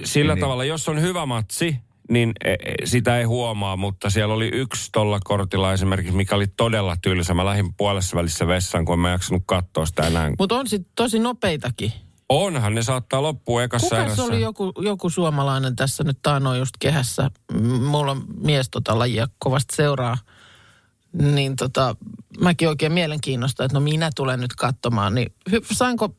sillä 0.03 0.35
Niin. 0.35 0.41
tavalla, 0.41 0.63
jos 0.63 0.89
on 0.89 1.01
hyvä 1.01 1.25
matsi, 1.25 1.75
niin 2.09 2.33
e, 2.45 2.51
e, 2.51 2.57
sitä 2.85 3.17
ei 3.17 3.23
huomaa, 3.23 3.77
mutta 3.77 4.09
siellä 4.09 4.33
oli 4.33 4.49
yksi 4.53 4.89
tolla 4.91 5.19
kortilla 5.23 5.73
esimerkiksi, 5.73 6.15
mikä 6.15 6.35
oli 6.35 6.47
todella 6.47 6.97
tylsä. 7.01 7.33
Mä 7.33 7.45
lähdin 7.45 7.73
puolessa 7.73 8.17
välissä 8.17 8.47
vessaan, 8.47 8.85
kun 8.85 8.93
en 8.93 8.99
mä 8.99 9.09
jaksanut 9.09 9.43
katsoa 9.45 9.85
sitä 9.85 10.07
enää. 10.07 10.31
Mutta 10.39 10.55
on 10.55 10.67
sitten 10.67 10.91
tosi 10.95 11.19
nopeitakin. 11.19 11.93
Onhan, 12.29 12.75
ne 12.75 12.83
saattaa 12.83 13.21
loppua 13.21 13.63
ekassa 13.63 13.95
Kuka 13.95 14.15
se 14.15 14.21
oli 14.21 14.41
joku, 14.41 14.73
joku 14.77 15.09
suomalainen 15.09 15.75
tässä 15.75 16.03
nyt 16.03 16.19
taanoin 16.21 16.59
just 16.59 16.73
kehässä? 16.79 17.31
Mulla 17.89 18.11
on 18.11 18.23
mies 18.37 18.69
tota 18.69 18.99
lajia 18.99 19.27
kovasti 19.39 19.75
seuraa. 19.75 20.17
Niin 21.13 21.55
tota, 21.55 21.95
mäkin 22.41 22.67
oikein 22.67 22.91
mielenkiinnosta, 22.91 23.63
että 23.65 23.73
no 23.73 23.79
minä 23.79 24.09
tulen 24.15 24.39
nyt 24.39 24.55
katsomaan. 24.55 25.15
Niin 25.15 25.33
sainko 25.71 26.15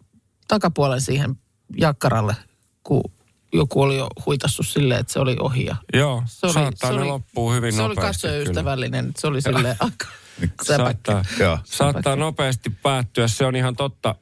takapuolen 0.48 1.00
siihen 1.00 1.34
jakkaralle, 1.78 2.36
kun 2.82 3.02
joku 3.52 3.82
oli 3.82 3.96
jo 3.96 4.08
huitassut 4.26 4.66
silleen, 4.66 5.00
että 5.00 5.12
se 5.12 5.20
oli 5.20 5.36
ohi. 5.40 5.64
Ja 5.64 5.76
Joo, 5.94 6.22
se 6.26 6.46
oli, 6.46 6.52
saattaa 6.52 6.90
se 6.90 6.96
ne 6.96 7.02
oli, 7.02 7.10
loppuu 7.10 7.52
hyvin 7.52 7.72
Se 7.72 7.82
oli 7.82 7.94
nopeasti. 7.94 8.20
kyllä. 8.26 8.34
katsojaystävällinen. 8.38 9.12
Se 9.18 9.26
oli 9.26 9.42
silleen 9.42 9.76
aika 9.80 10.06
säpäkkä. 10.66 11.12
Saattaa, 11.12 11.24
Joo. 11.46 11.58
saattaa 11.64 12.16
nopeasti 12.16 12.70
päättyä, 12.70 13.28
se 13.28 13.46
on 13.46 13.56
ihan 13.56 13.76
totta. 13.76 14.14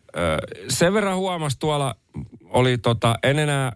Sen 0.68 0.94
verran 0.94 1.16
huomas 1.16 1.56
tuolla 1.56 1.96
oli 2.42 2.78
tota, 2.78 3.14
en 3.22 3.38
enää, 3.38 3.72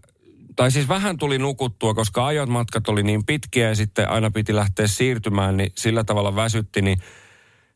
tai 0.57 0.71
siis 0.71 0.89
vähän 0.89 1.19
tuli 1.19 1.39
nukuttua, 1.39 1.95
koska 1.95 2.27
ajot 2.27 2.49
matkat 2.49 2.89
oli 2.89 3.03
niin 3.03 3.27
pitkiä 3.27 3.69
ja 3.69 3.75
sitten 3.75 4.09
aina 4.09 4.31
piti 4.31 4.55
lähteä 4.55 4.87
siirtymään, 4.87 5.57
niin 5.57 5.73
sillä 5.79 6.05
tavalla 6.05 6.37
väsytti, 6.37 6.83
niin 6.83 6.99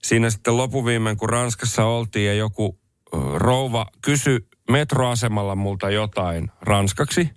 siinä 0.02 0.30
sitten 0.30 0.56
lopuviimein, 0.56 1.16
kun 1.16 1.28
Ranskassa 1.30 1.84
oltiin 1.84 2.26
ja 2.26 2.34
joku 2.34 2.78
rouva 3.34 3.86
kysyi 4.02 4.48
metroasemalla 4.70 5.54
multa 5.54 5.90
jotain 5.90 6.50
ranskaksi, 6.60 7.30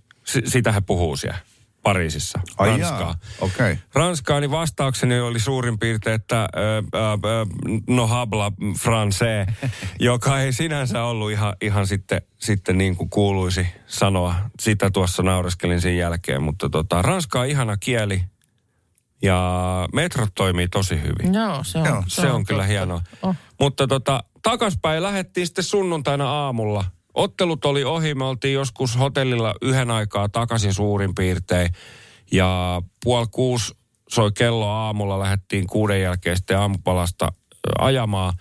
sitä 0.46 0.72
he 0.72 0.82
puhuu 0.82 1.18
siellä 1.18 1.38
Pariisissa, 1.84 2.40
Ai 2.58 2.70
Ranskaa. 2.70 3.16
Okay. 3.42 3.78
Ranskaa, 3.94 4.40
niin 4.40 4.52
vastaukseni 4.52 5.20
oli 5.20 5.40
suurin 5.40 5.80
piirtein, 5.80 6.16
että 6.16 6.42
äh, 6.42 6.48
äh, 6.48 7.82
no 7.90 8.08
habla 8.08 8.52
français, 8.62 9.70
joka 10.00 10.40
ei 10.40 10.54
sinänsä 10.54 11.04
ollut 11.04 11.32
ihan, 11.32 11.56
ihan 11.62 11.88
sitten, 11.88 12.22
sitten 12.38 12.78
niin 12.78 12.96
kuin 12.96 13.10
kuuluisi 13.10 13.68
sanoa. 13.88 14.36
Sitä 14.60 14.92
tuossa 14.92 15.24
naureskelin 15.24 15.82
sen 15.82 15.98
jälkeen, 15.98 16.44
mutta 16.44 16.70
tota, 16.70 17.02
Ranska 17.02 17.40
on 17.40 17.48
ihana 17.48 17.78
kieli 17.78 18.24
ja 19.22 19.90
metrot 19.94 20.30
toimii 20.36 20.68
tosi 20.68 21.02
hyvin. 21.02 21.34
Joo, 21.34 21.64
se 21.64 21.78
on, 21.78 21.86
Joo, 21.86 22.04
Se 22.08 22.32
on 22.32 22.46
kyllä 22.46 22.62
totta. 22.62 22.72
hienoa. 22.72 23.02
Oh. 23.22 23.36
Mutta 23.60 23.88
tota, 23.88 24.24
takaspäin 24.42 25.04
lähdettiin 25.04 25.48
sitten 25.48 25.64
sunnuntaina 25.64 26.32
aamulla. 26.32 26.86
Ottelut 27.20 27.66
oli 27.66 27.84
ohi, 27.84 28.16
me 28.16 28.24
oltiin 28.24 28.54
joskus 28.54 29.00
hotellilla 29.00 29.56
yhden 29.62 29.92
aikaa 29.92 30.30
takaisin 30.30 30.74
suurin 30.74 31.16
piirtein. 31.16 31.70
Ja 32.32 32.82
puoli 33.04 33.28
kuusi 33.32 33.74
soi 34.10 34.32
kello 34.32 34.70
aamulla, 34.70 35.20
lähdettiin 35.20 35.68
kuuden 35.68 36.02
jälkeen 36.02 36.38
sitten 36.38 36.60
aamupalasta 36.60 37.32
ajamaan. 37.80 38.34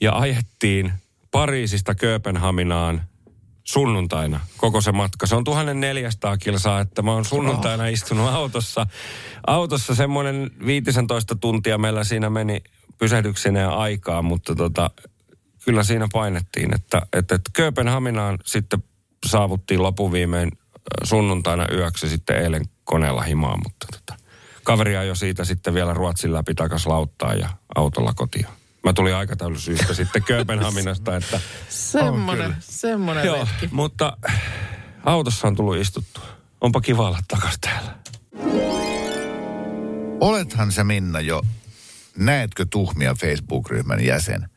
Ja 0.00 0.18
ajettiin 0.18 0.92
Pariisista 1.30 1.94
Kööpenhaminaan 1.94 3.02
sunnuntaina 3.64 4.40
koko 4.56 4.80
se 4.80 4.92
matka. 4.92 5.26
Se 5.26 5.34
on 5.34 5.44
1400 5.44 6.36
kilsaa, 6.36 6.80
että 6.80 7.02
mä 7.02 7.12
oon 7.12 7.24
sunnuntaina 7.24 7.86
istunut 7.86 8.28
autossa. 8.28 8.86
Autossa 9.46 9.94
semmoinen 9.94 10.50
15 10.66 11.36
tuntia 11.36 11.78
meillä 11.78 12.04
siinä 12.04 12.30
meni 12.30 12.62
pysähdyksineen 12.98 13.70
aikaa, 13.70 14.22
mutta 14.22 14.54
tota, 14.54 14.90
kyllä 15.68 15.82
siinä 15.82 16.08
painettiin, 16.12 16.74
että, 16.74 17.02
että, 17.12 17.34
että 17.34 17.50
Kööpenhaminaan 17.52 18.38
sitten 18.44 18.82
saavuttiin 19.26 19.82
lopuviimein 19.82 20.48
ö, 20.52 21.06
sunnuntaina 21.06 21.66
yöksi 21.72 22.08
sitten 22.08 22.36
eilen 22.36 22.64
koneella 22.84 23.22
himaan, 23.22 23.60
mutta 23.64 23.86
tota, 23.92 24.22
kaveri 24.64 24.96
ajoi 24.96 25.16
siitä 25.16 25.44
sitten 25.44 25.74
vielä 25.74 25.94
Ruotsin 25.94 26.32
läpi 26.32 26.54
takas 26.54 26.86
lauttaa 26.86 27.34
ja 27.34 27.48
autolla 27.74 28.14
kotiin. 28.14 28.46
Mä 28.84 28.92
tulin 28.92 29.14
aikataulusyistä 29.14 29.94
sitten 29.94 30.22
Kööpenhaminasta, 30.22 31.16
että 31.16 31.40
Semmoinen, 31.68 32.56
semmoinen 32.58 33.26
Joo, 33.26 33.38
retki. 33.38 33.68
mutta 33.72 34.16
autossa 35.04 35.48
on 35.48 35.56
tullut 35.56 35.76
istuttua. 35.76 36.24
Onpa 36.60 36.80
kiva 36.80 37.06
olla 37.08 37.18
takas 37.28 37.58
täällä. 37.60 37.94
Olethan 40.20 40.72
sä 40.72 40.84
Minna 40.84 41.20
jo, 41.20 41.42
näetkö 42.16 42.66
tuhmia 42.70 43.14
Facebook-ryhmän 43.14 44.04
jäsen? 44.04 44.48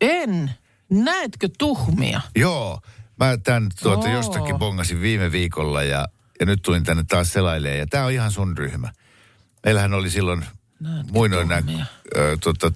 En. 0.00 0.50
Näetkö 0.90 1.48
tuhmia? 1.58 2.20
Joo, 2.36 2.80
mä 3.20 3.36
tämän 3.36 3.68
tuota 3.82 4.08
Oo. 4.08 4.14
jostakin 4.14 4.58
bongasin 4.58 5.00
viime 5.00 5.32
viikolla 5.32 5.82
ja, 5.82 6.08
ja 6.40 6.46
nyt 6.46 6.62
tulin 6.62 6.84
tänne 6.84 7.04
taas 7.08 7.32
selailemaan 7.32 7.78
ja 7.78 7.86
tämä 7.86 8.04
on 8.04 8.12
ihan 8.12 8.32
sun 8.32 8.58
ryhmä. 8.58 8.92
Meillähän 9.64 9.94
oli 9.94 10.10
silloin 10.10 10.44
Näetkö 10.80 11.12
muinoin 11.12 11.48
nämä 11.48 11.86
tuota, 12.42 12.72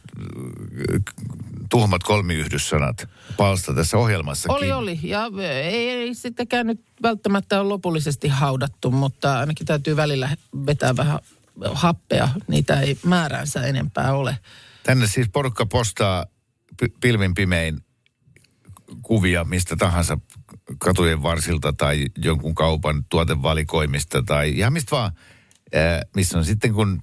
tuhmat 1.70 2.02
kolmiyhdyssanat 2.02 3.08
palsta 3.36 3.74
tässä 3.74 3.98
ohjelmassakin. 3.98 4.56
Oli, 4.56 4.72
oli. 4.72 5.00
Ja 5.02 5.30
ei, 5.62 5.88
ei 5.90 6.14
sittenkään 6.14 6.66
nyt 6.66 6.80
välttämättä 7.02 7.60
ole 7.60 7.68
lopullisesti 7.68 8.28
haudattu, 8.28 8.90
mutta 8.90 9.38
ainakin 9.38 9.66
täytyy 9.66 9.96
välillä 9.96 10.36
vetää 10.66 10.96
vähän 10.96 11.18
happea. 11.72 12.28
Niitä 12.48 12.80
ei 12.80 12.98
määräänsä 13.04 13.62
enempää 13.62 14.12
ole. 14.14 14.38
Tänne 14.82 15.06
siis 15.06 15.28
porukka 15.32 15.66
postaa 15.66 16.26
pilvin 17.00 17.34
pimein 17.34 17.80
kuvia 19.02 19.44
mistä 19.44 19.76
tahansa 19.76 20.18
katujen 20.78 21.22
varsilta 21.22 21.72
tai 21.72 22.06
jonkun 22.24 22.54
kaupan 22.54 23.04
tuotevalikoimista 23.10 24.22
tai 24.22 24.50
ihan 24.50 24.72
mistä 24.72 24.96
vaan, 24.96 25.12
missä 26.16 26.38
on 26.38 26.44
sitten 26.44 26.72
kun 26.72 27.02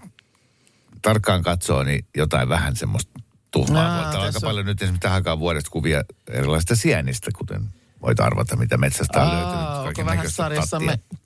tarkkaan 1.01 1.43
katsoo, 1.43 1.83
niin 1.83 2.05
jotain 2.17 2.50
vähän 2.50 2.75
semmoista 2.75 3.19
tuhmaa. 3.51 3.86
Aa, 3.86 4.03
Voi 4.05 4.13
olla 4.15 4.25
aika 4.25 4.38
on- 4.38 4.41
paljon 4.41 4.65
nyt 4.65 4.81
esimerkiksi 4.81 5.01
tähän 5.01 5.39
vuodesta 5.39 5.69
kuvia 5.71 6.03
erilaisista 6.29 6.75
sienistä, 6.75 7.31
kuten 7.38 7.62
voit 8.01 8.19
arvata, 8.19 8.55
mitä 8.55 8.77
metsästä 8.77 9.24
on 9.24 9.29
löytynyt. 9.33 9.88
Onko 9.88 10.05
vähän 10.05 10.31
sarjassamme 10.31 10.98
tattia. 10.98 11.17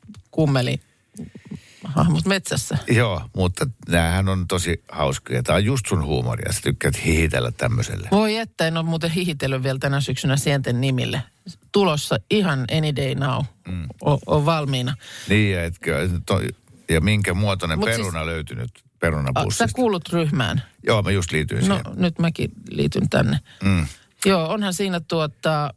Kummeli 1.84 2.06
hahmot 2.06 2.26
metsässä? 2.26 2.78
Joo, 2.88 3.22
mutta 3.36 3.68
näähän 3.88 4.30
on 4.30 4.48
tosi 4.48 4.84
hauskoja. 4.92 5.44
Tämä 5.44 5.56
on 5.56 5.66
just 5.66 5.86
sun 5.88 6.04
huumoria. 6.06 6.54
Sä 6.54 6.62
tykkäät 6.64 7.06
hihitellä 7.06 7.52
tämmöiselle. 7.52 8.08
Voi 8.12 8.38
että, 8.38 8.68
en 8.68 8.78
ole 8.78 8.86
muuten 8.86 9.12
hihitellyt 9.12 9.64
vielä 9.64 9.80
tänä 9.80 10.02
syksynä 10.02 10.38
sienten 10.38 10.82
nimille. 10.82 11.24
Tulossa 11.72 12.16
ihan 12.32 12.60
any 12.78 12.96
day 12.96 13.16
now. 13.16 13.44
Mm. 13.68 13.88
On, 14.02 14.20
on 14.26 14.46
valmiina. 14.46 14.96
Niin, 15.30 15.52
ja, 15.56 15.64
etkö, 15.64 16.10
to, 16.26 16.42
ja 16.90 17.02
minkä 17.02 17.34
muotoinen 17.34 17.80
Mut 17.80 17.86
peruna 17.86 18.04
siis- 18.04 18.14
siis, 18.14 18.26
löytynyt 18.26 18.72
A, 18.76 18.80
sä 18.80 18.90
perunapussista? 19.00 19.68
kuulut 19.76 20.10
ryhmään. 20.10 20.64
Joo, 20.88 21.02
mä 21.02 21.12
just 21.12 21.32
liityin 21.32 21.68
No 21.68 21.76
siihen. 21.84 22.02
nyt 22.02 22.20
mäkin 22.20 22.52
liityn 22.70 23.10
tänne. 23.10 23.40
Mm. 23.64 23.88
Joo, 24.26 24.48
onhan 24.50 24.74
siinä 24.74 25.00
tuota, 25.00 25.74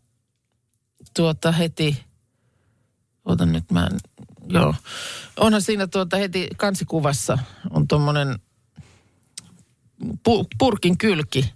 tuota 1.17 1.53
heti, 1.53 2.05
otan 3.25 3.53
nyt 3.53 3.71
mä 3.71 3.87
en, 3.87 3.99
joo. 4.49 4.75
Onhan 5.37 5.63
siinä 5.63 5.87
tuota 5.87 6.17
heti 6.17 6.49
kansikuvassa 6.57 7.39
on 7.71 7.89
tuommoinen 7.89 8.39
pu, 10.23 10.47
purkin 10.59 10.99
kylki. 10.99 11.55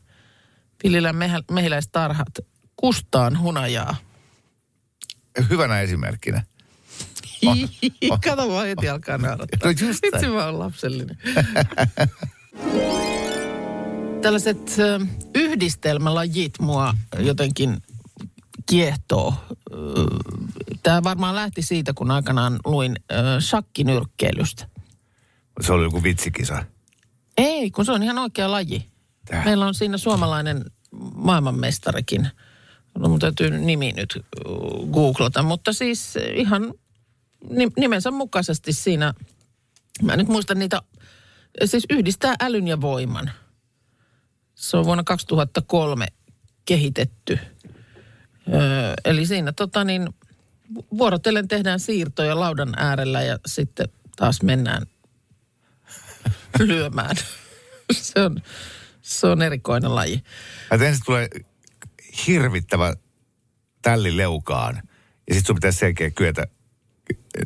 Mehä, 1.13 1.41
mehiläistarhat. 1.51 2.29
Kustaan 2.77 3.41
hunajaa. 3.41 3.97
Hyvänä 5.51 5.81
esimerkkinä. 5.81 6.43
Kato 8.25 8.49
vaan 8.49 8.67
heti 8.67 8.89
alkaa 8.89 9.19
naurattaa. 9.19 9.73
No 9.73 9.87
just 9.87 10.05
näin. 10.13 10.33
mä 10.33 10.47
oon 10.47 10.59
lapsellinen. 10.59 11.19
Tällaiset 14.23 14.77
yhdistelmälajit 15.35 16.53
mua 16.61 16.95
jotenkin 17.19 17.83
kiehtoo. 18.71 19.35
Tämä 20.83 21.05
varmaan 21.05 21.35
lähti 21.35 21.63
siitä, 21.63 21.93
kun 21.95 22.11
aikanaan 22.11 22.59
luin 22.65 22.97
shakkinyrkkeilystä. 23.41 24.67
Se 25.61 25.73
oli 25.73 25.85
joku 25.85 26.03
vitsikisa. 26.03 26.65
Ei, 27.39 27.71
kun 27.71 27.85
se 27.85 27.93
on 27.93 28.03
ihan 28.03 28.19
oikea 28.19 28.51
laji. 28.51 28.87
Tää. 29.27 29.45
Meillä 29.45 29.67
on 29.67 29.75
siinä 29.75 29.99
suomalainen 29.99 30.65
maailmanmestarikin. 31.15 32.29
No 32.99 33.09
mun 33.09 33.19
täytyy 33.19 33.51
nimi 33.51 33.93
nyt 33.93 34.25
googlata, 34.93 35.43
mutta 35.43 35.73
siis 35.73 36.15
ihan 36.35 36.75
ni- 37.51 37.73
nimensä 37.77 38.11
mukaisesti 38.11 38.73
siinä, 38.73 39.15
mä 40.03 40.17
nyt 40.17 40.29
muista 40.29 40.55
niitä, 40.55 40.83
siis 41.65 41.87
yhdistää 41.91 42.35
älyn 42.41 42.69
ja 42.69 42.81
voiman. 42.81 43.31
Se 44.55 44.77
on 44.77 44.85
vuonna 44.85 45.05
2003 45.05 46.07
kehitetty. 46.65 47.39
Öö, 48.55 48.95
eli 49.05 49.27
siinä 49.27 49.53
tota 49.53 49.85
niin, 49.85 50.09
vu- 50.75 50.87
vuorotellen 50.99 51.49
tehdään 51.49 51.81
siirtoja 51.81 52.41
laudan 52.41 52.75
äärellä 52.77 53.23
ja 53.23 53.39
sitten 53.47 53.89
taas 54.17 54.43
mennään 54.43 54.83
lyömään. 56.59 57.17
se, 57.93 58.21
on, 58.21 58.43
se 59.03 59.27
on 59.27 59.43
erikoinen 59.43 59.95
laji. 59.95 60.25
Ja 60.71 60.87
ensin 60.87 61.05
tulee 61.05 61.29
hirvittävä 62.27 62.95
tälli 63.83 64.17
leukaan. 64.17 64.75
Ja 65.29 65.35
sitten 65.35 65.47
sun 65.47 65.57
pitäisi 65.57 65.79
selkeä 65.79 66.11
kyetä 66.11 66.47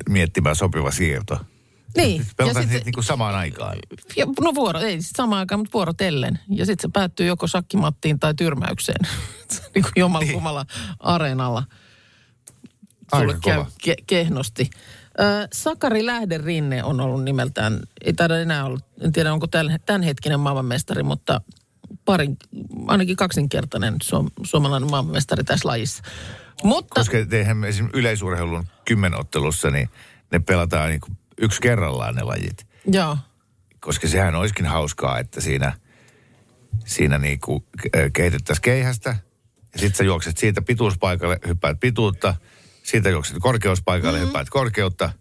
miettimään 0.08 0.56
sopiva 0.56 0.90
siirto. 0.90 1.40
Niin. 1.96 2.18
Sitten 2.24 2.34
Pelataan 2.36 2.64
sit- 2.64 2.72
niitä 2.72 2.84
niin 2.84 2.94
kuin 2.94 3.04
samaan 3.04 3.34
aikaan. 3.34 3.76
Ja, 4.16 4.26
no 4.40 4.54
vuoro, 4.54 4.80
ei 4.80 4.92
siis 4.92 5.10
samaan 5.16 5.38
aikaan, 5.40 5.58
mutta 5.58 5.72
vuorotellen. 5.72 6.38
Ja 6.48 6.66
sitten 6.66 6.88
se 6.88 6.92
päättyy 6.92 7.26
joko 7.26 7.46
sakkimattiin 7.46 8.20
tai 8.20 8.34
tyrmäykseen. 8.34 9.00
niin 9.74 9.82
kuin 9.82 9.92
jomalla 9.96 10.26
kummalla 10.32 10.66
areenalla. 11.00 11.62
Aika 13.12 13.38
kova. 13.42 13.66
ke- 13.86 14.04
kehnosti. 14.06 14.70
Ö, 15.20 15.48
Sakari 15.52 16.06
Lähderinne 16.06 16.84
on 16.84 17.00
ollut 17.00 17.24
nimeltään, 17.24 17.80
ei 18.04 18.12
taida 18.12 18.38
enää 18.38 18.64
olla, 18.64 18.78
en 19.00 19.12
tiedä 19.12 19.32
onko 19.32 19.46
tämän, 19.46 19.78
tämänhetkinen 19.86 20.40
maailmanmestari, 20.40 21.02
mutta 21.02 21.40
parin, 22.04 22.36
ainakin 22.86 23.16
kaksinkertainen 23.16 23.96
suom, 24.02 24.30
suomalainen 24.42 24.90
maailmanmestari 24.90 25.44
tässä 25.44 25.68
lajissa. 25.68 26.02
Mutta, 26.62 26.94
Koska 26.94 27.16
eihän 27.32 27.64
esimerkiksi 27.64 27.98
yleisurheilun 27.98 28.66
kymmenottelussa, 28.84 29.70
niin 29.70 29.88
ne 30.32 30.38
pelataan 30.38 30.88
niin 30.88 31.00
kuin 31.00 31.18
yksi 31.38 31.60
kerrallaan 31.60 32.14
ne 32.14 32.22
lajit. 32.22 32.66
joo, 32.86 33.18
Koska 33.80 34.08
sehän 34.08 34.34
olisikin 34.34 34.66
hauskaa, 34.66 35.18
että 35.18 35.40
siinä, 35.40 35.72
siinä 36.86 37.18
niin 37.18 37.40
kuin 37.40 37.64
kehitettäisiin 38.12 38.62
keihästä. 38.62 39.16
Ja 39.72 39.78
sitten 39.78 39.96
sä 39.98 40.04
juokset 40.04 40.38
siitä 40.38 40.62
pituuspaikalle, 40.62 41.38
hyppäät 41.46 41.80
pituutta. 41.80 42.34
Siitä 42.82 43.10
juokset 43.10 43.36
korkeuspaikalle, 43.40 44.18
mm-hmm. 44.18 44.26
hyppäät 44.26 44.50
korkeutta. 44.50 45.12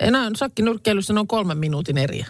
enää 0.00 0.30
sakkinyrkkeilyssä 0.36 1.12
ne 1.12 1.20
on 1.20 1.26
kolmen 1.26 1.58
minuutin 1.58 1.98
eriä. 1.98 2.26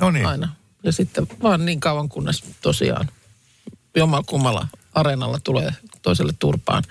No 0.00 0.10
niin. 0.10 0.26
aina. 0.26 0.54
Ja 0.82 0.92
sitten 0.92 1.26
vaan 1.42 1.66
niin 1.66 1.80
kauan, 1.80 2.08
kunnes 2.08 2.44
tosiaan 2.62 3.08
jomalla 3.96 4.24
kummalla 4.26 4.68
areenalla 4.94 5.38
tulee 5.44 5.70
toiselle 6.02 6.32
turpaan. 6.38 6.82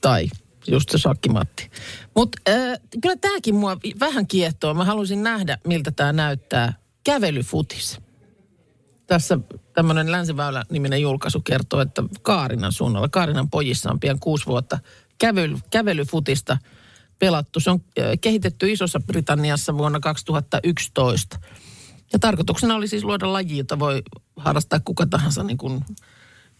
Tai 0.00 0.28
just 0.68 0.90
se 0.90 0.98
sakkimatti. 0.98 1.70
Mutta 2.16 2.38
äh, 2.48 2.78
kyllä 3.02 3.16
tämäkin 3.16 3.54
mua 3.54 3.76
vähän 4.00 4.26
kiehtoo. 4.26 4.74
Mä 4.74 4.84
haluaisin 4.84 5.22
nähdä, 5.22 5.58
miltä 5.66 5.90
tämä 5.90 6.12
näyttää. 6.12 6.72
Kävelyfutis. 7.04 8.00
Tässä 9.06 9.38
tämmöinen 9.72 10.12
Länsiväylä-niminen 10.12 11.02
julkaisu 11.02 11.40
kertoo, 11.40 11.80
että 11.80 12.02
Kaarinan 12.22 12.72
suunnalla, 12.72 13.08
Kaarinan 13.08 13.50
pojissa 13.50 13.90
on 13.90 14.00
pian 14.00 14.18
kuusi 14.20 14.46
vuotta 14.46 14.78
kävely, 15.18 15.56
kävelyfutista 15.70 16.58
pelattu. 17.18 17.60
Se 17.60 17.70
on 17.70 17.80
kehitetty 18.20 18.72
Isossa 18.72 19.00
Britanniassa 19.06 19.78
vuonna 19.78 20.00
2011. 20.00 21.40
Ja 22.12 22.18
tarkoituksena 22.18 22.74
oli 22.74 22.88
siis 22.88 23.04
luoda 23.04 23.32
laji, 23.32 23.58
jota 23.58 23.78
voi 23.78 24.02
harrastaa 24.36 24.80
kuka 24.84 25.06
tahansa 25.06 25.42
niin 25.42 25.58
kuin 25.58 25.84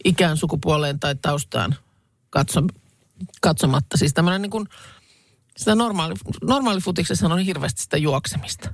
ikään, 0.05 0.37
sukupuoleen 0.37 0.99
tai 0.99 1.15
taustaan 1.15 1.75
katso, 2.29 2.61
katsomatta. 3.41 3.97
Siis 3.97 4.13
tämmöinen 4.13 4.41
niin 4.41 4.49
kuin, 4.49 4.67
sitä 5.57 5.75
normaali, 5.75 6.13
normaalifutiksessa 6.43 7.27
on 7.27 7.39
hirveästi 7.39 7.81
sitä 7.81 7.97
juoksemista. 7.97 8.73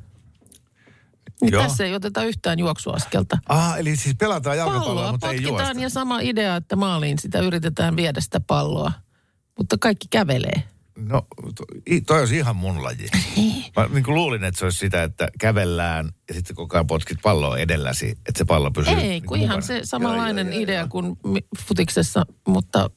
Niin 1.41 1.51
Joo. 1.51 1.63
tässä 1.63 1.86
ei 1.86 1.95
oteta 1.95 2.24
yhtään 2.24 2.60
juoksuaskelta. 2.60 3.38
Ah, 3.50 3.79
eli 3.79 3.95
siis 3.95 4.15
pelataan 4.15 4.57
jalkapalloa, 4.57 4.95
Palloa 4.95 5.12
mutta 5.12 5.31
ei 5.31 5.43
juosta. 5.43 5.71
ja 5.79 5.89
sama 5.89 6.19
idea, 6.19 6.55
että 6.55 6.75
maaliin 6.75 7.19
sitä 7.19 7.39
yritetään 7.39 7.95
viedä 7.95 8.21
sitä 8.21 8.39
palloa. 8.39 8.91
Mutta 9.57 9.77
kaikki 9.77 10.07
kävelee. 10.10 10.63
No, 10.95 11.27
toi 12.07 12.19
olisi 12.19 12.38
ihan 12.38 12.55
mun 12.55 12.83
laji. 12.83 13.07
Mä 13.77 13.88
niin 13.93 14.03
kuin 14.03 14.15
luulin, 14.15 14.43
että 14.43 14.60
se 14.60 14.65
olisi 14.65 14.77
sitä, 14.79 15.03
että 15.03 15.27
kävellään 15.39 16.10
ja 16.27 16.33
sitten 16.33 16.55
koko 16.55 16.77
ajan 16.77 16.88
potkit 16.88 17.17
palloa 17.24 17.57
edelläsi, 17.57 18.10
että 18.10 18.38
se 18.38 18.45
pallo 18.45 18.71
pysyy 18.71 18.93
Ei, 18.93 19.07
niin 19.07 19.25
kun 19.25 19.38
ihan 19.38 19.48
mukana. 19.57 19.62
se 19.67 19.79
samanlainen 19.83 20.48
Joo, 20.48 20.53
joo, 20.53 20.60
joo, 20.60 20.63
idea 20.63 20.88
kuin 20.88 21.17
futiksessa, 21.67 22.25
mutta 22.48 22.89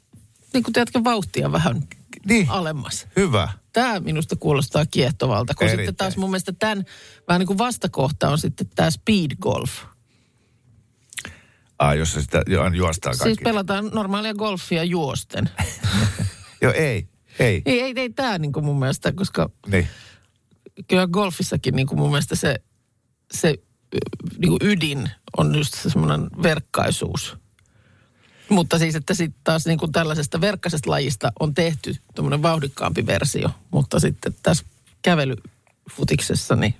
niin 0.54 0.62
kuin 0.64 0.72
tiedätkö, 0.72 1.04
vauhtia 1.04 1.52
vähän 1.52 1.82
Niin, 2.26 2.50
alemmas. 2.50 3.06
hyvä. 3.16 3.48
Tämä 3.72 4.00
minusta 4.00 4.36
kuulostaa 4.36 4.86
kiehtovalta, 4.86 5.54
kun 5.54 5.64
Erittäin. 5.66 5.86
sitten 5.86 5.96
taas 5.96 6.16
mun 6.16 6.30
mielestä 6.30 6.52
tämän 6.58 6.84
vähän 7.28 7.38
niin 7.40 7.46
kuin 7.46 7.58
vastakohta 7.58 8.28
on 8.30 8.38
sitten 8.38 8.66
tämä 8.74 8.90
speed 8.90 9.30
golf. 9.40 9.70
Ah, 11.78 11.96
jos 11.96 12.12
se 12.12 12.22
sitä 12.22 12.42
ju- 12.46 12.72
juostaa 12.74 13.12
Siis 13.12 13.22
kaikki. 13.22 13.44
pelataan 13.44 13.90
normaalia 13.94 14.34
golfia 14.34 14.84
juosten. 14.84 15.50
Joo, 16.62 16.72
ei, 16.72 17.08
ei. 17.38 17.62
ei, 17.66 17.80
ei, 17.82 17.92
ei 17.96 18.10
tämä 18.10 18.38
niin 18.38 18.52
kuin 18.52 18.64
mun 18.64 18.78
mielestä, 18.78 19.12
koska 19.12 19.50
Niin. 19.66 19.88
kyllä 20.88 21.06
golfissakin 21.06 21.74
niin 21.76 21.86
kuin 21.86 21.98
mun 21.98 22.10
mielestä 22.10 22.36
se, 22.36 22.56
se 23.32 23.54
niin 24.38 24.50
kuin 24.50 24.58
ydin 24.62 25.10
on 25.36 25.54
just 25.54 25.74
se 25.74 25.90
semmoinen 25.90 26.26
verkkaisuus. 26.42 27.36
Mutta 28.48 28.78
siis, 28.78 28.94
että 28.94 29.14
sitten 29.14 29.40
taas 29.44 29.66
niin 29.66 29.78
kuin 29.78 29.92
tällaisesta 29.92 30.40
verkkaisesta 30.40 30.90
lajista 30.90 31.32
on 31.40 31.54
tehty 31.54 31.96
tämmöinen 32.14 32.42
vauhdikkaampi 32.42 33.06
versio. 33.06 33.50
Mutta 33.70 34.00
sitten 34.00 34.36
tässä 34.42 34.64
kävelyfutiksessa, 35.02 36.56
niin 36.56 36.74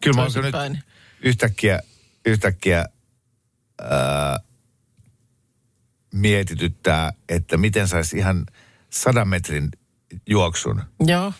Kyllä 0.00 0.16
mä 0.16 0.22
oon 0.22 0.32
nyt 0.72 0.82
yhtäkkiä, 1.20 1.80
yhtäkkiä 2.26 2.86
ää, 3.80 4.40
mietityttää, 6.12 7.12
että 7.28 7.56
miten 7.56 7.88
saisi 7.88 8.18
ihan 8.18 8.46
sadan 8.90 9.28
metrin 9.28 9.70
juoksun. 10.26 10.82
Joo, 11.00 11.32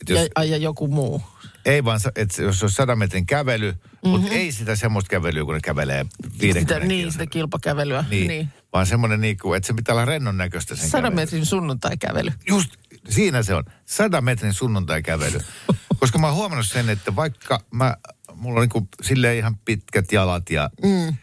Et 0.00 0.08
jos, 0.08 0.28
ja, 0.36 0.44
ja 0.44 0.56
joku 0.56 0.88
muu. 0.88 1.22
Ei 1.64 1.84
vaan, 1.84 2.00
että 2.16 2.42
jos 2.42 2.62
olisi 2.62 2.76
sadan 2.76 2.98
metrin 2.98 3.26
kävely, 3.26 3.72
mm-hmm. 3.72 4.10
mutta 4.10 4.32
ei 4.32 4.52
sitä 4.52 4.76
semmoista 4.76 5.10
kävelyä, 5.10 5.44
kun 5.44 5.54
ne 5.54 5.60
kävelee 5.60 6.06
50 6.40 6.74
Sitä, 6.74 6.86
niin, 6.86 7.12
sitä 7.12 7.26
kilpakävelyä. 7.26 8.04
Niin, 8.10 8.28
niin. 8.28 8.48
Vaan 8.72 8.86
semmoinen, 8.86 9.20
niin 9.20 9.38
kuin, 9.38 9.56
että 9.56 9.66
se 9.66 9.74
pitää 9.74 9.92
olla 9.94 10.04
rennon 10.04 10.36
näköistä 10.36 10.76
sen 10.76 10.88
Sadan 10.90 11.12
kävely. 11.12 11.22
metrin 11.24 11.46
sunnuntaikävely. 11.46 12.30
Just 12.48 12.70
siinä 13.08 13.42
se 13.42 13.54
on. 13.54 13.64
Sadan 13.86 14.24
metrin 14.24 14.54
sunnuntai-kävely. 14.54 15.40
Koska 16.00 16.18
mä 16.18 16.26
oon 16.26 16.36
huomannut 16.36 16.66
sen, 16.66 16.88
että 16.88 17.16
vaikka 17.16 17.60
mä, 17.70 17.96
mulla 18.34 18.60
on 18.60 18.62
niin 18.62 18.70
kuin 18.70 18.88
silleen 19.02 19.36
ihan 19.38 19.56
pitkät 19.64 20.12
jalat 20.12 20.50
ja 20.50 20.70
mm. 20.82 21.16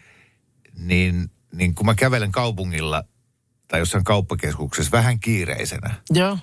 niin, 0.76 1.30
niin 1.52 1.74
kun 1.74 1.86
mä 1.86 1.94
kävelen 1.94 2.32
kaupungilla 2.32 3.04
tai 3.68 3.80
jossain 3.80 4.04
kauppakeskuksessa 4.04 4.92
vähän 4.92 5.20
kiireisenä, 5.20 5.94
Joo. 6.10 6.38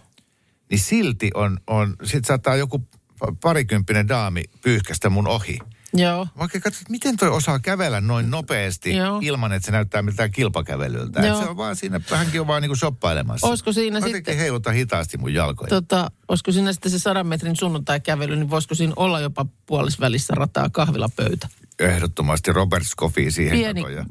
niin 0.69 0.79
silti 0.79 1.31
on, 1.33 1.59
on 1.67 1.95
sit 2.03 2.25
saattaa 2.25 2.55
joku 2.55 2.87
pa- 3.25 3.35
parikymppinen 3.41 4.07
daami 4.07 4.43
pyyhkästä 4.61 5.09
mun 5.09 5.27
ohi. 5.27 5.59
Joo. 5.95 6.27
Vaikka 6.38 6.60
katsot, 6.60 6.81
että 6.81 6.91
miten 6.91 7.17
toi 7.17 7.29
osaa 7.29 7.60
kävellä 7.60 8.01
noin 8.01 8.31
nopeasti 8.31 8.93
Joo. 8.95 9.19
ilman, 9.23 9.53
että 9.53 9.65
se 9.65 9.71
näyttää 9.71 10.01
miltään 10.01 10.31
kilpakävelyltä. 10.31 11.19
Joo. 11.25 11.38
Et 11.38 11.43
se 11.43 11.49
on 11.49 11.58
vaan 11.58 11.75
siinä, 11.75 12.01
hänkin 12.12 12.41
on 12.41 12.47
vaan 12.47 12.62
niinku 12.62 12.75
shoppailemassa. 12.75 13.47
Olisiko 13.47 13.73
siinä 13.73 13.93
Mä 13.93 13.97
jotenkin 13.97 14.17
sitten- 14.17 14.38
heilutan 14.38 14.73
hitaasti 14.73 15.17
mun 15.17 15.34
jalkoja. 15.34 15.69
Tota, 15.69 16.12
olisiko 16.27 16.51
siinä 16.51 16.73
sitten 16.73 16.91
se 16.91 16.99
sadan 16.99 17.27
metrin 17.27 17.55
sunnuntaikävely, 17.55 18.36
niin 18.36 18.49
voisiko 18.49 18.75
siinä 18.75 18.93
olla 18.95 19.19
jopa 19.19 19.45
puolisvälissä 19.65 20.34
rataa 20.36 20.69
kahvilapöytä? 20.69 21.47
Ehdottomasti 21.79 22.53
Robert 22.53 22.86
Scofi 22.86 23.31
siihen 23.31 23.58
Pieni 23.58 23.81
katoja. 23.81 24.05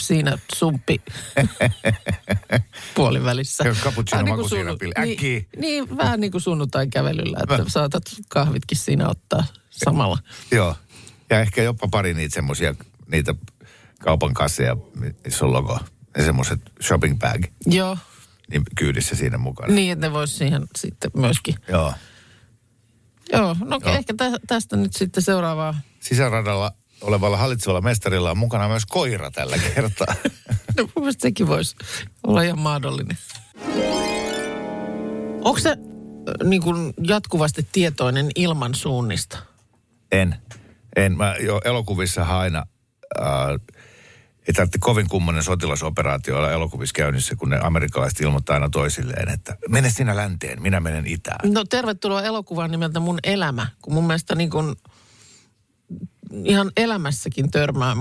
siinä 0.00 0.38
sumppi 0.54 1.00
puolivälissä. 2.94 3.64
Cappuccino 3.64 4.04
Vähän 4.12 4.24
niin 4.24 4.36
makusiirapilla. 4.36 4.94
sunnu-. 4.96 5.16
Niin, 5.22 5.48
niin, 5.58 5.96
vähän 5.96 6.20
niin 6.20 6.32
kuin 6.32 6.40
sunnuntai-kävelyllä, 6.42 7.38
että 7.42 7.64
saatat 7.68 8.02
kahvitkin 8.28 8.78
siinä 8.78 9.08
ottaa 9.08 9.44
samalla. 9.70 10.18
Joo. 10.52 10.74
Ja 11.30 11.40
ehkä 11.40 11.62
jopa 11.62 11.88
pari 11.90 12.14
niitä 12.14 12.34
semmoisia, 12.34 12.74
niitä 13.12 13.34
kaupan 14.00 14.34
kasseja, 14.34 14.76
missä 15.24 15.44
on 15.44 15.52
logo. 15.52 15.78
Ja 16.16 16.24
semmoiset 16.24 16.60
shopping 16.82 17.18
bag 17.18 17.44
Joo, 17.66 17.98
niin 18.50 18.62
kyydissä 18.76 19.16
siinä 19.16 19.38
mukana. 19.38 19.74
niin 19.74 19.92
että 19.92 20.06
ne 20.06 20.12
vois 20.12 20.38
siihen 20.38 20.66
sitten 20.76 21.10
myöskin. 21.16 21.54
Joo. 21.68 21.92
Joo, 23.32 23.56
no 23.64 23.78
Joo. 23.84 23.94
ehkä 23.94 24.14
tä, 24.16 24.30
tästä 24.46 24.76
nyt 24.76 24.92
sitten 24.92 25.22
seuraavaa. 25.22 25.80
Sisäradalla 26.00 26.72
olevalla 27.00 27.36
hallitsevalla 27.36 27.80
mestarilla 27.80 28.30
on 28.30 28.38
mukana 28.38 28.68
myös 28.68 28.86
koira 28.86 29.30
tällä 29.30 29.58
kertaa. 29.58 30.14
No 30.76 30.82
mun 30.82 30.92
mielestä 31.04 31.22
sekin 31.22 31.46
voisi 31.46 31.76
olla 32.26 32.42
ihan 32.42 32.58
mahdollinen. 32.58 33.18
Onko 35.44 35.58
se 35.58 35.76
niin 36.44 36.62
kuin 36.62 36.94
jatkuvasti 37.02 37.68
tietoinen 37.72 38.30
ilman 38.34 38.74
suunnista? 38.74 39.38
En. 40.12 40.36
En. 40.96 41.16
Mä 41.16 41.34
jo 41.40 41.60
elokuvissa 41.64 42.22
aina, 42.22 42.66
äh, 43.20 43.26
ei 44.48 44.54
tarvitse 44.54 44.78
kovin 44.78 45.08
kummonen 45.08 45.42
sotilasoperaatio 45.42 46.36
olla 46.36 46.52
elokuvissa 46.52 46.92
käynnissä, 46.92 47.36
kun 47.36 47.50
ne 47.50 47.60
amerikkalaiset 47.62 48.20
ilmoittaa 48.20 48.54
aina 48.54 48.68
toisilleen, 48.70 49.28
että 49.28 49.56
mene 49.68 49.90
sinä 49.90 50.16
länteen, 50.16 50.62
minä 50.62 50.80
menen 50.80 51.06
itään. 51.06 51.52
No 51.52 51.64
tervetuloa 51.64 52.22
elokuvaan 52.22 52.70
nimeltä 52.70 53.00
Mun 53.00 53.18
elämä, 53.24 53.66
kun 53.82 53.94
mun 53.94 54.06
mielestä 54.06 54.34
niin 54.34 54.50
kuin 54.50 54.76
ihan 56.44 56.70
elämässäkin 56.76 57.50
törmää 57.50 57.94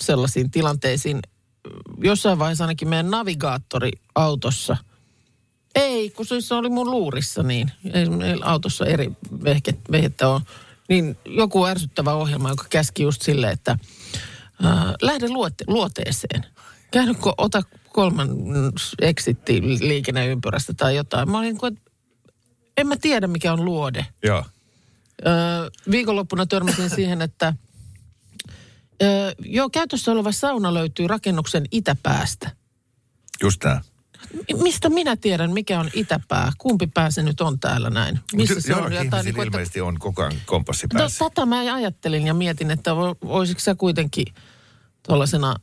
sellaisiin 0.00 0.50
tilanteisiin. 0.50 1.20
Jossain 1.98 2.38
vaiheessa 2.38 2.64
ainakin 2.64 2.88
meidän 2.88 3.10
navigaattori 3.10 3.90
autossa. 4.14 4.76
Ei, 5.74 6.10
kun 6.10 6.26
siis 6.26 6.48
se 6.48 6.54
oli 6.54 6.68
mun 6.68 6.90
luurissa 6.90 7.42
niin. 7.42 7.72
Ei 7.94 8.06
autossa 8.42 8.86
eri 8.86 9.12
vehket, 9.44 9.78
vehjettä 9.92 10.28
on. 10.28 10.40
Niin 10.88 11.16
joku 11.24 11.66
ärsyttävä 11.66 12.14
ohjelma, 12.14 12.48
joka 12.48 12.64
käski 12.70 13.02
just 13.02 13.22
silleen, 13.22 13.52
että 13.52 13.76
äh, 14.64 14.94
lähde 15.02 15.28
luote, 15.28 15.64
luoteeseen. 15.66 16.46
Käynytkö, 16.90 17.32
ota 17.38 17.62
kolman 17.92 18.28
exitti 19.00 19.62
liikenneympyrästä 19.62 20.74
tai 20.74 20.96
jotain. 20.96 21.30
Mä 21.30 21.38
olin 21.38 21.58
kuin, 21.58 21.80
en 22.76 22.86
mä 22.86 22.96
tiedä 22.96 23.26
mikä 23.26 23.52
on 23.52 23.64
luode. 23.64 24.06
Joo. 24.22 24.44
Öö, 25.26 25.70
viikonloppuna 25.90 26.46
törmäsin 26.46 26.90
siihen, 26.96 27.22
että 27.22 27.54
öö, 29.02 29.32
jo 29.38 29.70
käytössä 29.70 30.12
oleva 30.12 30.32
sauna 30.32 30.74
löytyy 30.74 31.06
rakennuksen 31.06 31.64
itäpäästä. 31.70 32.50
Just 33.42 33.60
tämä. 33.60 33.80
Mistä 34.62 34.88
minä 34.88 35.16
tiedän, 35.16 35.50
mikä 35.52 35.80
on 35.80 35.90
itäpää? 35.94 36.52
Kumpi 36.58 36.86
pää 36.86 37.10
se 37.10 37.22
nyt 37.22 37.40
on 37.40 37.60
täällä 37.60 37.90
näin? 37.90 38.20
Missä 38.36 38.60
se 38.60 38.74
on? 38.74 38.92
Ihmisillä 38.92 39.22
niin 39.22 39.34
kuin, 39.34 39.46
että- 39.46 39.56
ilmeisesti 39.56 39.80
on 39.80 39.98
koko 39.98 40.22
ajan 40.22 40.32
kompassi 40.46 40.86
No, 40.94 40.98
päässä. 40.98 41.24
tätä 41.28 41.46
mä 41.46 41.74
ajattelin 41.74 42.26
ja 42.26 42.34
mietin, 42.34 42.70
että 42.70 42.90
vo- 42.90 43.28
voisitko 43.28 43.60
sä 43.60 43.74
kuitenkin 43.74 44.26
tuollaisena 45.06 45.56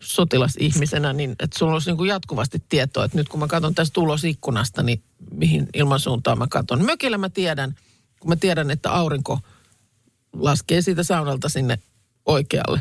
sotilasihmisenä, 0.00 1.12
niin 1.12 1.30
että 1.30 1.58
sulla 1.58 1.72
olisi 1.72 1.90
niin 1.90 1.96
kuin 1.96 2.08
jatkuvasti 2.08 2.62
tietoa, 2.68 3.04
että 3.04 3.16
nyt 3.18 3.28
kun 3.28 3.40
mä 3.40 3.46
katson 3.46 3.74
tästä 3.74 4.00
ulos 4.00 4.24
ikkunasta, 4.24 4.82
niin 4.82 5.02
mihin 5.30 5.68
ilmansuuntaan 5.74 6.38
mä 6.38 6.46
katson. 6.50 6.84
Mökillä 6.84 7.18
mä 7.18 7.28
tiedän, 7.30 7.74
kun 8.20 8.28
mä 8.28 8.36
tiedän, 8.36 8.70
että 8.70 8.92
aurinko 8.92 9.40
laskee 10.32 10.82
siitä 10.82 11.02
saunalta 11.02 11.48
sinne 11.48 11.78
oikealle, 12.26 12.80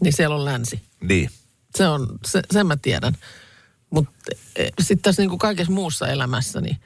niin 0.00 0.12
siellä 0.12 0.36
on 0.36 0.44
länsi. 0.44 0.82
Niin. 1.00 1.30
Se 1.74 1.88
on, 1.88 2.06
se, 2.26 2.42
sen 2.50 2.66
mä 2.66 2.76
tiedän. 2.76 3.12
Mutta 3.92 4.12
sitten 4.80 5.02
tässä 5.02 5.22
niinku 5.22 5.38
kaikessa 5.38 5.72
muussa 5.72 6.08
elämässä, 6.08 6.60
niin 6.60 6.76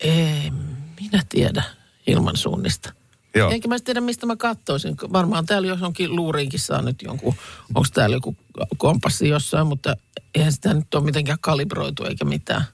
en 0.00 0.54
minä 1.00 1.22
tiedä 1.28 1.62
ilmansuunnista. 2.06 2.92
Joo. 3.34 3.50
Enkä 3.50 3.68
mä 3.68 3.76
tiedä, 3.84 4.00
mistä 4.00 4.26
mä 4.26 4.36
katsoisin. 4.36 4.96
Varmaan 5.12 5.46
täällä 5.46 5.68
johonkin 5.68 6.16
luuriinkin 6.16 6.60
saa 6.60 6.82
nyt 6.82 7.02
jonkun, 7.02 7.34
onko 7.74 7.88
täällä 7.94 8.16
joku 8.16 8.36
kompassi 8.76 9.28
jossain, 9.28 9.66
mutta 9.66 9.96
eihän 10.34 10.52
sitä 10.52 10.74
nyt 10.74 10.94
ole 10.94 11.04
mitenkään 11.04 11.38
kalibroitu 11.40 12.04
eikä 12.04 12.24
mitään. 12.24 12.64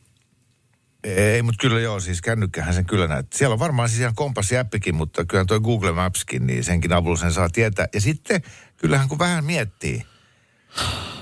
Ei, 1.05 1.43
mutta 1.43 1.61
kyllä 1.61 1.81
joo, 1.81 2.01
siis 2.01 2.21
kännykkähän 2.21 2.75
sen 2.75 2.87
kyllä 2.87 3.07
näyttää. 3.07 3.39
Siellä 3.39 3.53
on 3.53 3.59
varmaan 3.59 3.89
siis 3.89 4.01
ihan 4.01 4.15
kompassiäppikin, 4.15 4.95
mutta 4.95 5.25
kyllä 5.25 5.45
toi 5.45 5.61
Google 5.61 5.93
Mapskin, 5.93 6.47
niin 6.47 6.65
senkin 6.65 6.93
avulla 6.93 7.17
sen 7.17 7.33
saa 7.33 7.49
tietää. 7.49 7.87
Ja 7.95 8.01
sitten 8.01 8.43
kyllähän 8.77 9.09
kun 9.09 9.19
vähän 9.19 9.45
miettii, 9.45 10.07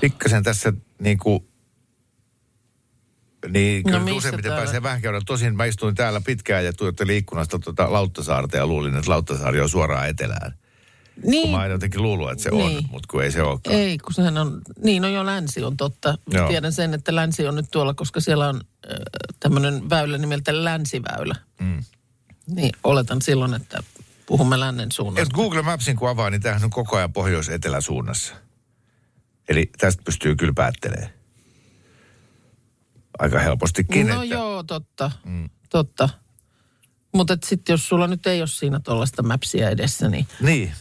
pikkasen 0.01 0.43
tässä 0.43 0.73
niin 0.99 1.19
kuin, 1.19 1.50
niin 3.49 3.83
kyllä 3.85 3.99
No 3.99 4.05
no, 4.05 4.05
missä 4.05 4.19
useimmiten 4.19 4.51
täällä? 4.51 4.65
pääsee 4.65 4.83
vähän 4.83 5.01
käydä. 5.03 5.21
Tosin 5.27 5.57
mä 5.57 5.65
istuin 5.65 5.95
täällä 5.95 6.21
pitkään 6.21 6.65
ja 6.65 6.73
tuijottelin 6.73 7.17
ikkunasta 7.17 7.59
tuota 7.59 7.93
Lauttasaarta 7.93 8.57
ja 8.57 8.67
luulin, 8.67 8.97
että 8.97 9.11
Lauttasaari 9.11 9.61
on 9.61 9.69
suoraan 9.69 10.09
etelään. 10.09 10.55
Kun 11.23 11.31
Niin, 11.31 11.51
mä 11.51 11.57
aina 11.59 11.73
jotenkin 11.75 12.03
luullut, 12.03 12.31
että 12.31 12.43
se 12.45 12.51
Niin. 12.51 12.79
on, 12.79 12.85
mutta 12.91 13.07
kun 13.11 13.25
ei 13.25 13.31
se 13.33 13.43
olekaan. 13.43 13.77
ei, 13.77 13.99
kun 13.99 14.15
sehän 14.15 14.39
on, 14.39 14.61
niin 14.85 15.03
no 15.03 15.09
jo 15.09 15.27
länsi 15.27 15.63
on 15.65 15.77
totta. 15.77 16.19
Joo. 16.33 16.49
Tiedän 16.49 16.73
sen, 16.73 16.95
että 16.95 17.15
länsi 17.15 17.47
on 17.47 17.55
nyt 17.55 17.67
tuolla, 17.71 17.95
koska 17.95 18.21
siellä 18.21 18.49
on 18.49 18.57
äh, 18.57 18.97
tämmöinen 19.41 19.91
väylä 19.91 20.19
nimeltä 20.19 20.65
länsiväylä. 20.65 21.35
Mm. 21.61 21.85
Niin 22.47 22.71
oletan 22.85 23.23
silloin, 23.23 23.55
että 23.55 23.83
puhumme 24.27 24.61
lännen 24.61 24.93
suunnasta. 24.93 25.23
Et 25.23 25.29
Google 25.37 25.63
Mapsin 25.63 25.97
kun 25.97 26.09
avaa, 26.09 26.31
niin 26.31 26.43
tämähän 26.43 26.65
on 26.65 26.71
koko 26.71 26.97
ajan 26.97 27.13
pohjois-etelä-suunnassa. 27.13 28.35
Eli 29.49 29.71
tästä 29.79 30.03
pystyy 30.05 30.37
kyllä 30.37 30.53
päättelemään. 30.57 31.11
Aika 33.21 33.39
helpostikin. 33.39 34.07
No 34.07 34.23
että, 34.23 34.35
joo, 34.35 34.63
totta, 34.63 35.11
mm. 35.25 35.51
totta. 35.71 36.09
Mutta 37.15 37.37
sitten 37.45 37.73
jos 37.73 37.89
sulla 37.89 38.07
nyt 38.07 38.27
ei 38.27 38.41
ole 38.41 38.49
siinä 38.49 38.81
tuollaista 38.81 39.23
mapsia 39.23 39.71
edessä, 39.71 40.09
niin 40.09 40.27
Niin, 40.41 40.73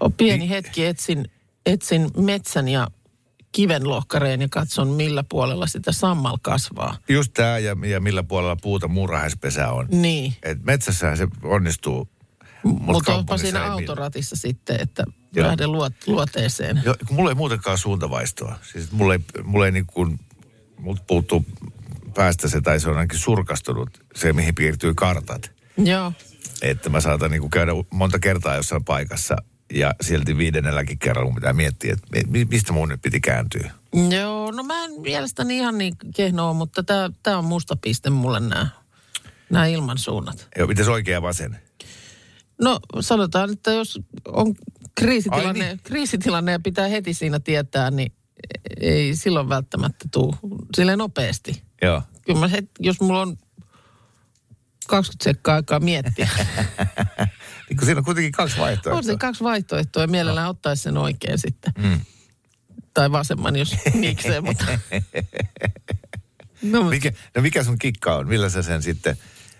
on 0.00 0.12
pieni 0.12 0.48
hetki 0.50 0.86
etsin, 0.86 1.24
etsin 1.66 2.10
metsän 2.16 2.68
ja 2.68 2.88
kivenlohkareen 3.52 4.40
ja 4.40 4.48
katson 4.50 4.88
millä 4.88 5.24
puolella 5.28 5.66
sitä 5.66 5.92
sammal 5.92 6.38
kasvaa. 6.42 6.96
just 7.08 7.32
tämä 7.32 7.58
ja, 7.58 7.76
ja 7.86 8.00
millä 8.00 8.22
puolella 8.22 8.56
puuta 8.56 8.88
muurahaispesä 8.88 9.68
on. 9.68 9.86
Niin, 9.90 10.34
Et 10.42 10.64
metsässähän 10.64 11.16
se 11.16 11.28
onnistuu. 11.42 12.08
mutta 12.62 13.14
onpa 13.14 13.38
siinä 13.38 13.72
autoratissa 13.72 14.36
sitten, 14.36 14.80
että 14.80 15.04
Joo. 15.34 15.46
lähden 15.46 15.72
luot, 15.72 15.92
luoteeseen. 16.06 16.82
Jo, 16.84 16.94
kun 17.06 17.16
mulla 17.16 17.30
ei 17.30 17.34
muutenkaan 17.34 17.78
suuntavaistoa. 17.78 18.58
Siis 18.72 18.92
mulla 18.92 19.14
ei, 19.14 19.20
mulla 19.44 19.66
ei 19.66 19.72
niin 19.72 19.86
kuin, 19.86 20.20
multa 20.80 21.02
puuttuu 21.06 21.44
päästä 22.14 22.48
se, 22.48 22.60
tai 22.60 22.80
se 22.80 22.90
on 22.90 22.96
ainakin 22.96 23.18
surkastunut, 23.18 24.04
se 24.14 24.32
mihin 24.32 24.54
piirtyy 24.54 24.94
kartat. 24.94 25.52
Joo. 25.76 26.12
Että 26.62 26.88
mä 26.90 27.00
saatan 27.00 27.30
niin 27.30 27.40
kuin 27.40 27.50
käydä 27.50 27.72
monta 27.90 28.18
kertaa 28.18 28.56
jossain 28.56 28.84
paikassa 28.84 29.36
ja 29.72 29.94
silti 30.00 30.38
viidennelläkin 30.38 30.98
kerralla 30.98 31.28
mun 31.30 31.34
pitää 31.34 31.52
miettiä, 31.52 31.92
että 31.92 32.30
mi- 32.30 32.44
mistä 32.44 32.72
mun 32.72 32.88
nyt 32.88 33.02
piti 33.02 33.20
kääntyä. 33.20 33.70
Joo, 34.20 34.50
no 34.50 34.62
mä 34.62 34.84
en 34.84 34.90
mielestäni 35.00 35.56
ihan 35.56 35.78
niin 35.78 35.94
kehno 36.16 36.48
ole, 36.48 36.56
mutta 36.56 36.82
tämä 36.82 37.10
tää 37.22 37.38
on 37.38 37.44
musta 37.44 37.76
piste 37.76 38.10
mulle 38.10 38.40
nämä 38.40 38.66
nämä 39.50 39.66
ilmansuunnat. 39.66 40.48
Joo, 40.58 40.66
miten 40.66 40.88
oikea 40.88 41.22
vasen? 41.22 41.58
No 42.60 42.80
sanotaan, 43.00 43.52
että 43.52 43.72
jos 43.72 44.00
on 44.28 44.54
kriisitilanne, 44.94 45.66
niin. 45.66 45.80
kriisitilanne 45.82 46.52
ja 46.52 46.60
pitää 46.60 46.88
heti 46.88 47.14
siinä 47.14 47.40
tietää, 47.40 47.90
niin 47.90 48.12
ei 48.80 49.16
silloin 49.16 49.48
välttämättä 49.48 50.04
tule 50.12 50.36
sille 50.76 50.96
nopeasti. 50.96 51.62
Joo. 51.82 52.02
Kyllä 52.26 52.40
mä 52.40 52.48
het, 52.48 52.70
jos 52.78 53.00
mulla 53.00 53.20
on 53.20 53.36
20 54.88 55.24
sekkaa 55.24 55.54
aikaa 55.54 55.80
miettiä. 55.80 56.28
Niin 57.68 57.76
kun 57.76 57.86
siinä 57.86 57.98
on 57.98 58.04
kuitenkin 58.04 58.32
kaksi 58.32 58.58
vaihtoehtoa. 58.58 58.98
on 58.98 59.04
se 59.04 59.16
kaksi 59.16 59.44
vaihtoehtoa 59.44 60.02
ja 60.02 60.08
mielellään 60.08 60.48
ottaisi 60.48 60.82
sen 60.82 60.98
oikein 60.98 61.38
sitten. 61.38 61.72
Mm. 61.78 62.00
Tai 62.94 63.12
vasemman, 63.12 63.56
jos 63.56 63.76
miksei, 63.94 64.40
mutta... 64.40 64.64
No, 66.62 66.78
mutta 66.78 66.90
Mikä, 66.90 67.12
no 67.36 67.42
mikä 67.42 67.64
sun 67.64 67.78
kikka 67.78 68.16
on? 68.16 68.28
Millä 68.28 68.48
sä 68.48 68.62
sen 68.62 68.82
sitten... 68.82 69.16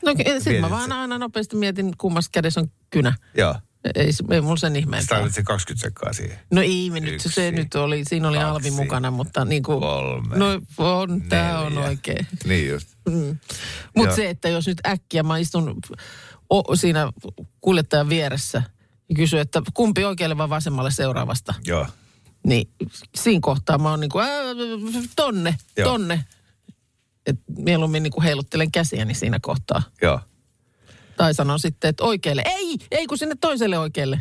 no 0.07 0.13
sitten 0.39 0.61
mä 0.61 0.71
vaan 0.71 0.93
aina 0.93 1.19
nopeasti 1.19 1.57
mietin, 1.57 1.93
kummassa 1.99 2.31
kädessä 2.33 2.61
on 2.61 2.71
kynä. 2.91 3.15
Joo. 3.37 3.55
Ei, 3.95 4.13
se- 4.13 4.25
ei 4.31 4.41
mulla 4.41 4.57
sen 4.57 4.73
Sä 4.73 4.79
ihmeempää. 4.79 5.17
tarvitset 5.19 5.45
20 5.45 5.87
sekkaa 5.87 6.13
siihen. 6.13 6.39
No 6.53 6.61
ei 6.63 6.91
me 6.91 7.01
nyt, 7.01 7.21
se, 7.21 7.29
se 7.29 7.51
nyt 7.51 7.75
oli, 7.75 8.05
siinä 8.05 8.29
oli 8.29 8.37
kaksi, 8.37 8.51
Alvi 8.51 8.71
mukana, 8.71 9.11
mutta 9.11 9.45
niin 9.45 9.63
kuin, 9.63 9.81
kolme, 9.81 10.37
no 10.37 10.47
on, 10.79 11.23
tämä 11.29 11.61
on 11.61 11.79
oikein. 11.79 12.27
Niin 12.45 12.69
just. 12.69 12.89
Mutta 13.97 14.09
Joo. 14.11 14.17
se, 14.17 14.31
että 14.31 14.49
jos 14.49 14.67
nyt 14.67 14.79
äkkiä 14.87 15.23
mä 15.23 15.39
istun 15.39 15.81
o, 16.51 16.77
siinä 16.77 17.13
kuljettajan 17.61 18.09
vieressä 18.09 18.63
ja 19.09 19.15
kysyn, 19.17 19.41
että 19.41 19.63
kumpi 19.75 20.05
oikealle 20.05 20.39
vai 20.39 20.49
vasemmalle 20.49 20.91
seuraavasta, 20.91 21.55
Joo. 21.65 21.87
niin 22.47 22.71
siinä 23.17 23.41
kohtaa 23.43 23.79
mä 23.79 23.91
oon 23.91 24.01
niin 24.01 24.11
kuin, 24.11 24.25
tonne, 25.17 25.57
Joo. 25.77 25.91
tonne. 25.91 26.25
Et 27.27 27.37
mieluummin 27.59 28.03
niin 28.03 28.13
kuin 28.13 28.25
heiluttelen 28.25 28.73
käsiäni 28.73 29.15
siinä 29.15 29.39
kohtaa. 29.43 29.83
Joo. 30.03 30.21
Tai 31.21 31.35
sanon 31.35 31.61
sitten, 31.61 31.89
että 31.89 32.05
oikealle. 32.05 32.43
Ei, 32.45 32.77
ei 32.91 33.07
kun 33.07 33.19
sinne 33.19 33.35
toiselle 33.41 33.79
oikealle. 33.79 34.21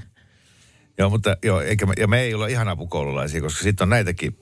Joo, 0.97 1.09
mutta 1.09 1.37
joo, 1.43 1.61
eikä 1.61 1.85
me, 1.85 1.93
ja 1.97 2.07
me 2.07 2.21
ei 2.21 2.33
olla 2.33 2.47
ihan 2.47 2.67
apukoululaisia, 2.67 3.41
koska 3.41 3.63
sitten 3.63 3.85
on 3.85 3.89
näitäkin 3.89 4.37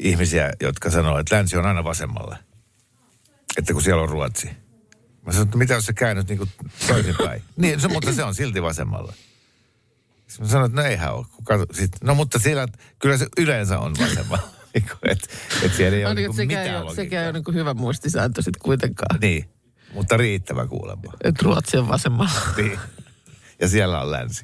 ihmisiä, 0.00 0.52
jotka 0.60 0.90
sanoo, 0.90 1.18
että 1.18 1.36
länsi 1.36 1.56
on 1.56 1.66
aina 1.66 1.84
vasemmalla. 1.84 2.36
Että 3.56 3.72
kun 3.72 3.82
siellä 3.82 4.02
on 4.02 4.08
Ruotsi. 4.08 4.50
Mä 5.26 5.32
sanoin, 5.32 5.46
että 5.46 5.58
mitä 5.58 5.74
jos 5.74 5.86
sä 5.86 5.92
käännyt 5.92 6.28
niin 6.28 6.50
toisinpäin? 6.86 7.42
niin, 7.56 7.80
se, 7.80 7.88
mutta 7.88 8.12
se 8.12 8.24
on 8.24 8.34
silti 8.34 8.62
vasemmalla. 8.62 9.12
Sitten 10.26 10.46
mä 10.46 10.50
sanoin, 10.50 10.70
että 10.70 10.82
no 10.82 10.88
eihän 10.88 11.14
ole. 11.14 11.26
Kun 11.36 11.44
katso, 11.44 11.66
sit, 11.72 11.92
no 12.02 12.14
mutta 12.14 12.38
siellä, 12.38 12.68
kyllä 12.98 13.16
se 13.16 13.26
yleensä 13.38 13.78
on 13.78 13.94
vasemmalla. 14.00 14.48
että 14.74 15.26
et, 15.62 15.74
siellä 15.74 15.96
ei 15.96 16.04
ole 16.04 16.08
Ainakin, 16.08 16.30
niin 16.30 16.30
että 16.30 16.36
sekään, 16.42 16.62
ei 16.62 16.68
mitään 16.68 16.86
ole, 16.86 16.94
sekään 16.94 17.22
ei 17.22 17.26
ole 17.26 17.32
niin 17.32 17.44
kuin 17.44 17.54
hyvä 17.54 17.74
muistisääntö 17.74 18.42
sitten 18.42 18.62
kuitenkaan. 18.62 19.20
Niin, 19.20 19.44
mutta 19.94 20.16
riittävä 20.16 20.66
kuulemma. 20.66 21.12
Että 21.24 21.42
Ruotsi 21.42 21.76
on 21.76 21.88
vasemmalla. 21.88 22.40
Niin. 22.56 22.78
Ja 23.60 23.68
siellä 23.68 24.00
on 24.00 24.10
länsi. 24.10 24.42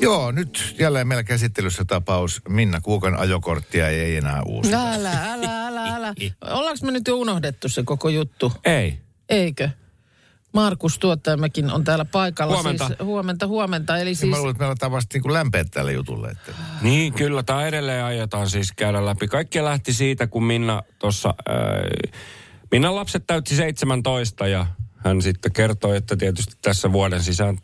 Joo, 0.00 0.30
nyt 0.30 0.74
jälleen 0.78 1.08
meillä 1.08 1.24
käsittelyssä 1.24 1.84
tapaus 1.84 2.42
Minna 2.48 2.80
Kuukan 2.80 3.16
ajokorttia 3.16 3.88
ei 3.88 4.16
enää 4.16 4.42
uusi. 4.42 4.74
Älä, 4.74 5.32
älä, 5.32 5.66
älä, 5.66 5.96
älä. 5.96 6.14
Ollaanko 6.58 6.86
me 6.86 6.92
nyt 6.92 7.08
jo 7.08 7.16
unohdettu 7.16 7.68
se 7.68 7.82
koko 7.82 8.08
juttu? 8.08 8.52
Ei. 8.64 8.98
Eikö? 9.28 9.68
Markus 10.52 10.98
tuottajamäkin 10.98 11.72
on 11.72 11.84
täällä 11.84 12.04
paikalla. 12.04 12.54
Huomenta. 12.54 12.86
Siis, 12.86 12.98
huomenta, 13.00 13.46
huomenta. 13.46 13.96
Eli 13.98 14.10
Siis... 14.10 14.18
siis, 14.18 14.30
Mä 14.30 14.36
luulen, 14.36 14.50
että 14.50 14.62
meillä 14.62 14.72
on 14.72 14.78
tavasti 14.78 15.14
niin 15.14 15.22
kuin 15.22 15.32
lämpeät 15.32 15.70
tälle 15.70 15.92
jutulle. 15.92 16.28
Että... 16.28 16.52
Niin, 16.82 17.12
kyllä. 17.12 17.42
Tämä 17.42 17.66
edelleen 17.66 18.04
aiotaan 18.04 18.50
siis 18.50 18.72
käydä 18.76 19.06
läpi. 19.06 19.28
Kaikki 19.28 19.64
lähti 19.64 19.92
siitä, 19.92 20.26
kun 20.26 20.44
Minna 20.44 20.82
tuossa... 20.98 21.34
Äh, 21.48 22.12
Minnan 22.74 22.94
lapset 22.94 23.26
täytti 23.26 23.56
17 23.56 24.46
ja 24.46 24.66
hän 24.96 25.22
sitten 25.22 25.52
kertoi, 25.52 25.96
että 25.96 26.16
tietysti 26.16 26.56
tässä 26.62 26.92
vuoden 26.92 27.22
sisään 27.22 27.58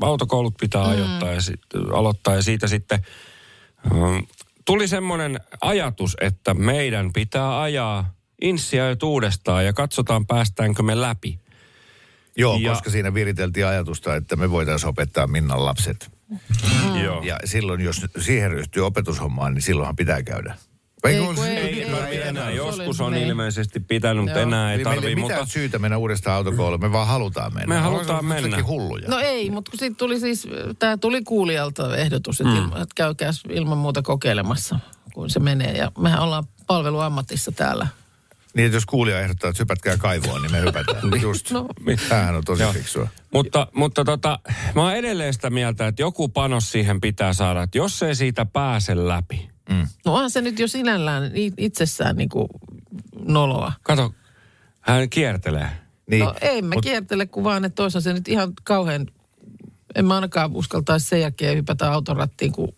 autokoulut 0.00 0.54
pitää 0.60 0.84
mm. 0.84 0.90
ajoittaa 0.90 1.32
ja 1.32 1.40
sit, 1.40 1.60
aloittaa. 1.92 2.34
Ja 2.34 2.42
siitä 2.42 2.66
sitten 2.66 3.00
ähm, 3.92 4.18
tuli 4.64 4.88
semmoinen 4.88 5.40
ajatus, 5.60 6.16
että 6.20 6.54
meidän 6.54 7.12
pitää 7.12 7.60
ajaa 7.62 8.14
inssiä 8.42 8.84
uudestaan 9.02 9.64
ja 9.64 9.72
katsotaan 9.72 10.26
päästäänkö 10.26 10.82
me 10.82 11.00
läpi. 11.00 11.38
Joo, 12.36 12.56
Ja- 12.56 12.70
koska 12.70 12.90
siinä 12.90 13.14
viriteltiin 13.14 13.66
ajatusta, 13.66 14.16
että 14.16 14.36
me 14.36 14.50
voitaisiin 14.50 14.88
opettaa 14.88 15.26
Minnan 15.26 15.64
lapset. 15.64 16.10
Mm. 16.28 17.00
Joo. 17.04 17.22
Ja 17.22 17.38
silloin, 17.44 17.80
jos 17.80 18.06
siihen 18.18 18.50
ryhtyy 18.50 18.86
opetushommaan, 18.86 19.54
niin 19.54 19.62
silloinhan 19.62 19.96
pitää 19.96 20.22
käydä 20.22 20.56
Ei, 21.06 21.18
kun 21.20 21.44
ei, 21.44 21.56
Ei, 21.56 21.86
ei, 22.10 22.28
enää. 22.28 22.50
Joskus 22.50 23.00
on 23.00 23.12
niin. 23.12 23.28
ilmeisesti 23.28 23.80
pitänyt, 23.80 24.24
mutta 24.24 24.38
Joo. 24.38 24.48
enää 24.48 24.72
ei 24.72 24.74
Eli 24.74 24.84
meillä 24.84 25.08
ei 25.08 25.16
Mutta 25.16 25.46
syytä 25.46 25.78
mennä 25.78 25.96
uudestaan 25.98 26.36
autokouluun, 26.36 26.80
me 26.80 26.92
vaan 26.92 27.06
halutaan 27.06 27.54
mennä. 27.54 27.74
Me 27.74 27.80
halutaan 27.80 28.24
Ollaan 28.24 28.42
mennä. 28.42 28.62
hulluja. 28.62 29.08
No 29.08 29.18
ei, 29.18 29.50
mutta 29.50 29.70
kun 29.70 29.78
siitä 29.78 29.96
tuli 29.96 30.20
siis, 30.20 30.48
tämä 30.78 30.96
tuli 30.96 31.22
kuulijalta 31.22 31.96
ehdotus, 31.96 32.40
että, 32.40 32.52
Mm. 32.52 32.56
ilma, 32.58 32.76
että 32.76 32.94
käykää 32.94 33.30
ilman 33.50 33.78
muuta 33.78 34.02
kokeilemassa, 34.02 34.78
kun 35.14 35.30
se 35.30 35.40
menee. 35.40 35.72
Ja 35.72 35.92
mehän 35.98 36.20
ollaan 36.20 36.44
palveluammatissa 36.66 37.52
täällä. 37.52 37.86
Niin, 38.54 38.66
että 38.66 38.76
jos 38.76 38.86
kuulija 38.86 39.20
ehdottaa, 39.20 39.50
että 39.50 39.62
hypätkää 39.62 39.96
kaivoon, 39.96 40.42
niin 40.42 40.52
me 40.52 40.60
hypätään. 40.60 41.02
Just. 41.22 41.50
No. 41.50 41.66
Tämähän 42.08 42.34
on 42.36 42.44
tosi 42.44 42.62
Joo. 42.62 42.72
fiksua. 42.72 43.08
Mutta, 43.32 43.66
mutta 43.74 44.04
tota, 44.04 44.38
mä 44.74 44.82
oon 44.82 44.94
edelleen 44.96 45.32
sitä 45.34 45.50
mieltä, 45.50 45.86
että 45.86 46.02
joku 46.02 46.28
panos 46.28 46.72
siihen 46.72 47.00
pitää 47.00 47.32
saada, 47.32 47.62
että 47.62 47.78
jos 47.78 48.02
ei 48.02 48.14
siitä 48.14 48.46
pääse 48.46 49.08
läpi. 49.08 49.48
No 50.04 50.14
onhan 50.14 50.30
se 50.30 50.40
nyt 50.40 50.58
jo 50.58 50.68
sinällään 50.68 51.30
itsessään 51.56 52.16
niin 52.16 52.28
kuin 52.28 52.48
noloa. 53.24 53.72
Kato, 53.82 54.14
hän 54.80 55.10
kiertelee. 55.10 55.68
Niin, 56.10 56.24
no 56.24 56.34
ei 56.40 56.62
mä 56.62 56.74
mut- 56.74 56.82
kiertele, 56.84 57.26
kun 57.26 57.44
vaan, 57.44 57.64
että 57.64 57.76
toisaalta 57.76 58.04
se 58.04 58.12
nyt 58.12 58.28
ihan 58.28 58.52
kauhean, 58.64 59.06
en 59.94 60.04
mä 60.04 60.14
ainakaan 60.14 60.52
uskaltaisi 60.52 61.06
sen 61.06 61.20
jälkeen 61.20 61.56
hypätä 61.56 61.92
autorattiin 61.92 62.52
kuin 62.52 62.74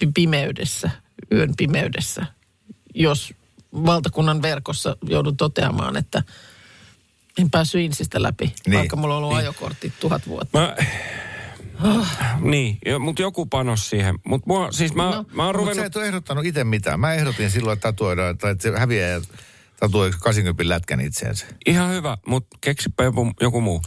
pi- 0.00 0.10
pimeydessä, 0.14 0.90
yön 1.32 1.52
pimeydessä, 1.56 2.26
jos 2.94 3.34
valtakunnan 3.72 4.42
verkossa 4.42 4.96
joudun 5.02 5.36
toteamaan, 5.36 5.96
että 5.96 6.22
en 7.38 7.50
päässyt 7.50 7.80
insistä 7.80 8.22
läpi, 8.22 8.54
Niin, 8.66 8.78
vaikka 8.78 8.96
mulla 8.96 9.14
on 9.16 9.18
ollut 9.18 9.30
niin. 9.36 9.38
ajokortti 9.46 9.92
tuhat 10.00 10.26
vuotta. 10.28 10.58
Mä, 10.58 10.76
niin, 12.40 12.78
mutta 12.98 13.22
joku 13.22 13.46
panos 13.46 13.90
siihen. 13.90 14.18
Mutta 14.26 14.44
mua, 14.46 14.72
siis 14.72 14.94
mä, 14.94 15.02
no, 15.02 15.10
No, 15.10 15.24
mä 15.32 15.42
oon 15.42 15.48
Mutta 15.48 15.52
ruvennut... 15.52 15.82
sä 15.82 15.86
et 15.86 15.96
ole 15.96 16.06
ehdottanut 16.06 16.44
itse 16.44 16.64
mitään. 16.64 17.00
Mä 17.00 17.14
ehdotin 17.14 17.50
silloin, 17.50 17.76
että 17.76 17.88
tatuoidaan, 17.92 18.38
tai 18.38 18.50
että 18.52 18.62
se 18.62 18.78
häviää 18.78 19.20
tatuoi 19.80 20.10
80 20.20 20.68
lätkän 20.68 21.00
itseensä. 21.00 21.46
Ihan 21.66 21.90
hyvä, 21.90 22.18
mutta 22.26 22.58
keksipä 22.60 23.04
joku, 23.04 23.32
joku 23.40 23.60
muu. 23.60 23.82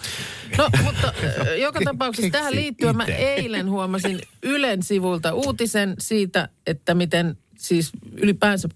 No, 0.58 0.70
mutta 0.84 1.14
joka 1.58 1.80
tapauksessa 1.84 2.32
tähän 2.32 2.56
liittyen 2.56 2.98
mä 2.98 3.06
eilen 3.06 3.70
huomasin 3.70 4.20
Ylen 4.44 4.84
sivulta 4.84 5.34
uutisen 5.34 5.96
siitä, 6.00 6.50
että 6.68 6.94
miten 6.94 7.38
siis 7.58 7.92
ylipäänsä 8.12 8.70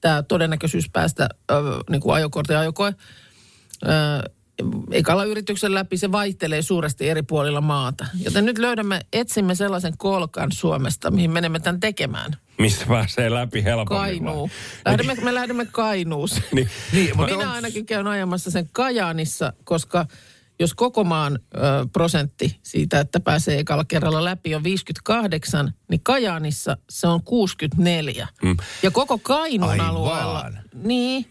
tämä 0.00 0.22
todennäköisyys 0.22 0.90
päästä 0.92 1.28
äh, 1.50 1.56
niin 1.90 2.00
kuin 2.00 2.14
ajokortin 2.14 2.56
ajokoe 2.56 2.88
äh, 2.88 4.35
ekalla 4.90 5.24
yrityksen 5.24 5.74
läpi, 5.74 5.96
se 5.96 6.12
vaihtelee 6.12 6.62
suuresti 6.62 7.08
eri 7.08 7.22
puolilla 7.22 7.60
maata. 7.60 8.06
Joten 8.24 8.44
nyt 8.44 8.58
löydämme, 8.58 9.00
etsimme 9.12 9.54
sellaisen 9.54 9.94
kolkan 9.98 10.52
Suomesta, 10.52 11.10
mihin 11.10 11.30
menemme 11.30 11.60
tämän 11.60 11.80
tekemään. 11.80 12.32
Mistä 12.58 12.86
pääsee 12.88 13.30
läpi 13.30 13.64
helpommin. 13.64 14.24
Kainuu. 14.24 14.50
Lähdemme, 14.84 15.14
me 15.14 15.34
lähdemme 15.34 15.66
Kainuuseen. 15.66 16.44
Niin. 16.52 16.68
Niin, 16.92 17.16
Minä 17.16 17.36
on- 17.36 17.46
ainakin 17.48 17.86
käyn 17.86 18.06
ajamassa 18.06 18.50
sen 18.50 18.68
Kajaanissa, 18.72 19.52
koska 19.64 20.06
jos 20.60 20.74
koko 20.74 21.04
maan 21.04 21.38
ö, 21.54 21.58
prosentti 21.92 22.58
siitä, 22.62 23.00
että 23.00 23.20
pääsee 23.20 23.58
ekalla 23.58 23.84
kerralla 23.84 24.24
läpi 24.24 24.54
on 24.54 24.64
58, 24.64 25.72
niin 25.90 26.00
Kajaanissa 26.02 26.76
se 26.90 27.06
on 27.06 27.22
64. 27.22 28.28
Mm. 28.42 28.56
Ja 28.82 28.90
koko 28.90 29.18
Kainuun 29.18 29.70
Aivan. 29.70 29.86
alueella, 29.86 30.50
niin, 30.74 31.26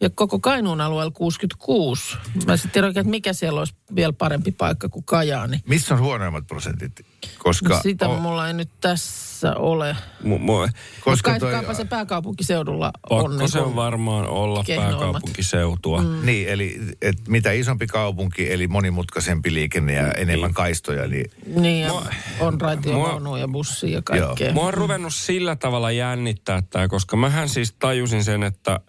ja 0.00 0.10
koko 0.10 0.38
Kainuun 0.38 0.80
alueella 0.80 1.10
66. 1.10 2.16
Mä 2.46 2.56
sitten 2.56 2.70
tiedän, 2.72 2.88
oikein, 2.88 3.00
että 3.00 3.10
mikä 3.10 3.32
siellä 3.32 3.58
olisi 3.58 3.74
vielä 3.94 4.12
parempi 4.12 4.52
paikka 4.52 4.88
kuin 4.88 5.04
Kajaani. 5.04 5.60
Missä 5.66 5.94
on 5.94 6.00
huonoimmat 6.00 6.46
prosentit? 6.46 6.92
Koska 7.38 7.68
No 7.74 7.80
sitä 7.82 8.08
on- 8.08 8.20
mulla 8.22 8.46
ei 8.48 8.54
nyt 8.54 8.68
tässä 8.80 9.54
ole. 9.56 9.96
Mu, 10.24 10.38
mu, 10.38 10.52
Koska 11.00 11.38
toi, 11.38 11.74
se 11.74 11.84
pääkaupunkiseudulla 11.84 12.90
on. 13.10 13.30
pakko 13.30 13.48
se 13.48 13.60
on 13.60 13.76
varmaan 13.76 14.28
olla 14.28 14.64
kehnoimmat. 14.64 14.98
pääkaupunkiseutua. 15.00 16.02
Mm. 16.02 16.26
Niin, 16.26 16.48
eli 16.48 16.80
et 17.02 17.28
mitä 17.28 17.52
isompi 17.52 17.86
kaupunki, 17.86 18.52
eli 18.52 18.68
monimutkaisempi 18.68 19.54
liikenne 19.54 19.92
ja 19.92 20.12
enemmän 20.12 20.54
kaistoja, 20.54 21.06
niin 21.08 21.30
Niin, 21.46 21.80
ja 21.80 21.88
Mua- 21.88 22.06
on 22.40 22.60
raitiovaunuja 22.60 23.40
ja 23.40 23.48
bussia 23.48 23.90
ja 23.94 24.02
kaikkea. 24.02 24.52
Mua 24.52 24.66
on 24.66 24.74
ruvennut 24.74 25.14
sillä 25.14 25.56
tavalla 25.56 25.90
jännittää 25.90 26.62
tämä, 26.70 26.88
koska 26.88 27.16
mähän 27.16 27.48
siis 27.48 27.72
tajusin 27.78 28.24
sen, 28.24 28.42
että 28.42 28.80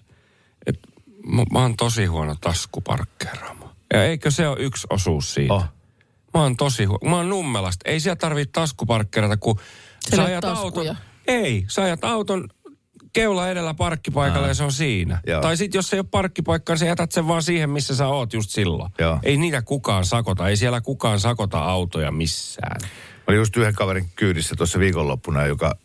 mä, 1.25 1.43
mä 1.51 1.59
oon 1.59 1.75
tosi 1.77 2.05
huono 2.05 2.35
taskuparkkeeraamaan. 2.41 3.75
Ja 3.93 4.05
eikö 4.05 4.31
se 4.31 4.47
ole 4.47 4.59
yksi 4.59 4.87
osuus 4.89 5.33
siitä? 5.33 5.53
Oh. 5.53 5.63
Mä 6.33 6.41
oon 6.41 6.57
tosi 6.57 6.85
huono. 6.85 7.09
Mä 7.09 7.15
oon 7.15 7.29
Nummelasta. 7.29 7.89
Ei 7.89 7.99
siellä 7.99 8.15
tarvitse 8.15 8.51
taskuparkkeerata, 8.51 9.37
kun 9.37 9.59
Siellä 9.99 10.23
sä 10.23 10.27
ajat 10.29 10.43
ole 10.43 10.53
auton. 10.53 10.71
taskuja. 10.73 10.95
Ei, 11.27 11.65
sä 11.67 11.83
ajat 11.83 12.03
auton 12.03 12.49
keula 13.13 13.49
edellä 13.49 13.73
parkkipaikalle 13.73 14.47
ja 14.47 14.53
se 14.53 14.63
on 14.63 14.71
siinä. 14.71 15.21
Joo. 15.27 15.41
Tai 15.41 15.57
sitten 15.57 15.79
jos 15.79 15.93
ei 15.93 15.99
ole 15.99 16.07
parkkipaikkaa, 16.11 16.73
niin 16.73 16.79
sä 16.79 16.85
jätät 16.85 17.11
sen 17.11 17.27
vaan 17.27 17.43
siihen, 17.43 17.69
missä 17.69 17.95
sä 17.95 18.07
oot 18.07 18.33
just 18.33 18.49
silloin. 18.49 18.91
Joo. 18.99 19.19
Ei 19.23 19.37
niitä 19.37 19.61
kukaan 19.61 20.05
sakota. 20.05 20.49
Ei 20.49 20.57
siellä 20.57 20.81
kukaan 20.81 21.19
sakota 21.19 21.59
autoja 21.59 22.11
missään. 22.11 22.81
Mä 22.81 23.23
olin 23.27 23.37
just 23.37 23.57
yhden 23.57 23.75
kaverin 23.75 24.09
kyydissä 24.15 24.55
tuossa 24.55 24.79
viikonloppuna, 24.79 25.45
joka 25.45 25.75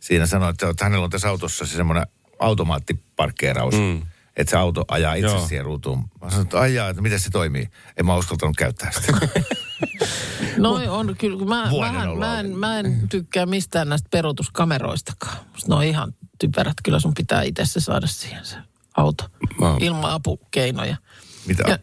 siinä 0.00 0.26
sanoi, 0.26 0.50
että, 0.50 0.68
että 0.68 0.84
hänellä 0.84 1.04
on 1.04 1.10
tässä 1.10 1.28
autossa 1.28 1.66
se 1.66 1.76
semmoinen 1.76 2.06
automaattiparkkeeraus. 2.38 3.74
Mm. 3.74 4.02
Että 4.36 4.50
se 4.50 4.56
auto 4.56 4.84
ajaa 4.88 5.14
itse 5.14 5.26
Joo. 5.26 5.46
siihen 5.48 5.64
ruutuun. 5.64 6.04
Mä 6.22 6.30
sanoin, 6.30 6.46
että 6.46 6.60
ajaa, 6.60 6.88
että 6.88 7.02
miten 7.02 7.20
se 7.20 7.30
toimii. 7.30 7.68
En 7.96 8.06
mä 8.06 8.16
uskaltanut 8.16 8.56
käyttää 8.56 8.90
sitä. 8.92 9.28
Noin 10.56 10.90
on 10.90 11.14
kyllä. 11.18 11.44
Mä, 11.44 11.46
mä, 11.46 11.70
ollaan 11.70 12.18
mä, 12.18 12.40
en, 12.40 12.58
mä 12.58 12.78
en 12.78 13.08
tykkää 13.08 13.46
mistään 13.46 13.88
näistä 13.88 14.08
peruutuskameroistakaan. 14.10 15.36
Musta 15.52 15.68
ne 15.68 15.74
on 15.74 15.84
ihan 15.84 16.14
typerät. 16.38 16.74
Kyllä 16.84 17.00
sun 17.00 17.14
pitää 17.14 17.42
itse 17.42 17.64
se 17.64 17.80
saada 17.80 18.06
siihen 18.06 18.44
se 18.44 18.56
auto. 18.96 19.24
Mä- 19.60 19.76
Ilman 19.80 20.10
apukeinoja. 20.10 20.96
Mitä? 21.46 21.64
Ja- 21.68 21.78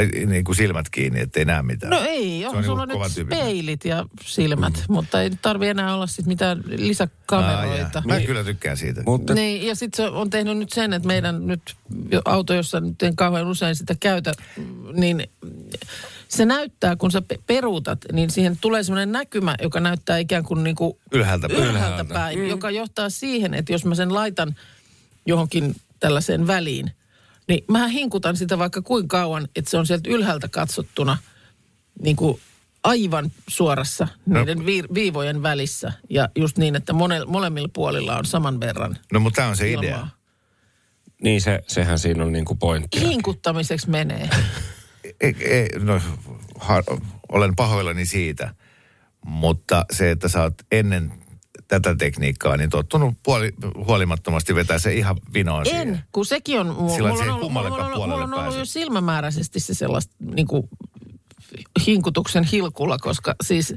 Ai, 0.00 0.26
niin 0.26 0.44
kuin 0.44 0.56
silmät 0.56 0.90
kiinni, 0.90 1.20
ettei 1.20 1.44
näe 1.44 1.62
mitään. 1.62 1.90
No 1.90 2.00
ei, 2.08 2.46
on, 2.46 2.56
on 2.56 2.64
sulla 2.64 2.86
kova 2.86 3.06
nyt 3.16 3.28
peilit 3.28 3.84
ja 3.84 4.06
silmät, 4.24 4.74
mm. 4.88 4.94
mutta 4.94 5.22
ei 5.22 5.30
tarvi 5.42 5.68
enää 5.68 5.94
olla 5.94 6.06
sit 6.06 6.26
mitään 6.26 6.62
lisäkameroita. 6.66 7.78
jaa. 7.94 8.02
Mä 8.06 8.20
kyllä 8.20 8.44
tykkään 8.44 8.76
siitä. 8.76 9.02
Mutta 9.06 9.34
Niin, 9.34 9.66
ja 9.66 9.74
sitten 9.74 9.96
se 9.96 10.10
on 10.10 10.30
tehnyt 10.30 10.58
nyt 10.58 10.72
sen, 10.72 10.92
että 10.92 11.06
meidän 11.08 11.46
nyt 11.46 11.76
auto, 12.24 12.54
jossa 12.54 12.80
nyt 12.80 13.02
en 13.02 13.16
kauhean 13.16 13.46
usein 13.46 13.76
sitä 13.76 13.94
käytä, 14.00 14.32
niin 14.92 15.28
se 16.28 16.44
näyttää, 16.44 16.96
kun 16.96 17.10
sä 17.10 17.22
pe- 17.22 17.38
peruutat, 17.46 17.98
niin 18.12 18.30
siihen 18.30 18.58
tulee 18.60 18.82
semmoinen 18.82 19.12
näkymä, 19.12 19.54
joka 19.62 19.80
näyttää 19.80 20.18
ikään 20.18 20.44
kuin, 20.44 20.64
niin 20.64 20.76
kuin 20.76 20.92
Ylhäältä 21.12 21.48
päin. 21.48 21.64
ylhäältä 21.64 22.04
päin, 22.04 22.38
mm. 22.38 22.46
joka 22.48 22.70
johtaa 22.70 23.10
siihen, 23.10 23.54
että 23.54 23.72
jos 23.72 23.84
mä 23.84 23.94
sen 23.94 24.14
laitan 24.14 24.54
johonkin 25.26 25.76
tällaiseen 26.00 26.46
väliin, 26.46 26.90
niin 27.50 27.64
mä 27.68 27.88
hinkutan 27.88 28.36
sitä 28.36 28.58
vaikka 28.58 28.82
kuinka 28.82 29.16
kauan, 29.18 29.48
että 29.56 29.70
se 29.70 29.78
on 29.78 29.86
sieltä 29.86 30.10
ylhäältä 30.10 30.48
katsottuna 30.48 31.18
niin 32.02 32.16
kuin 32.16 32.40
aivan 32.84 33.30
suorassa 33.48 34.08
niiden 34.26 34.66
vi- 34.66 34.94
viivojen 34.94 35.42
välissä. 35.42 35.92
Ja 36.10 36.28
just 36.36 36.58
niin, 36.58 36.76
että 36.76 36.92
mone- 36.92 37.24
molemmilla 37.26 37.68
puolilla 37.72 38.16
on 38.18 38.24
saman 38.24 38.60
verran 38.60 38.96
No 39.12 39.20
mutta 39.20 39.36
tämä 39.36 39.48
on 39.48 39.56
se 39.56 39.72
idea. 39.72 39.90
ilmaa. 39.96 40.10
niin 41.22 41.40
se, 41.40 41.60
sehän 41.66 41.98
siinä 41.98 42.24
on 42.24 42.32
niinku 42.32 42.54
pointti. 42.54 43.00
Hinkuttamiseksi 43.00 43.90
menee. 43.90 44.28
Ei, 45.20 45.36
ei, 45.54 45.68
no, 45.78 46.00
ha, 46.58 46.82
olen 47.28 47.56
pahoillani 47.56 48.06
siitä, 48.06 48.54
mutta 49.24 49.84
se, 49.92 50.10
että 50.10 50.28
sä 50.28 50.42
oot 50.42 50.54
ennen 50.72 51.12
tätä 51.70 51.96
tekniikkaa, 51.96 52.56
niin 52.56 52.70
tottunut 52.70 53.14
puoli, 53.22 53.52
huolimattomasti 53.86 54.54
vetää 54.54 54.78
se 54.78 54.94
ihan 54.94 55.16
vinoon 55.34 55.66
siihen. 55.66 55.88
En, 55.88 56.04
kun 56.12 56.26
sekin 56.26 56.60
on... 56.60 56.66
Mulla, 56.66 56.94
Sillä 56.94 57.08
mulla, 57.08 57.22
siihen 57.22 57.34
on, 57.34 57.52
mulla, 57.52 57.60
on, 57.60 57.72
ollut- 57.72 57.80
mulla 57.82 57.96
puolelle 57.96 58.24
on 58.24 58.34
ollut 58.34 58.58
jo 58.58 58.64
silmämääräisesti 58.64 59.60
se 59.60 59.74
sellaista 59.74 60.14
niin 60.34 60.46
kuin, 60.46 60.68
hinkutuksen 61.86 62.44
hilkulla, 62.44 62.98
koska 62.98 63.34
siis 63.44 63.74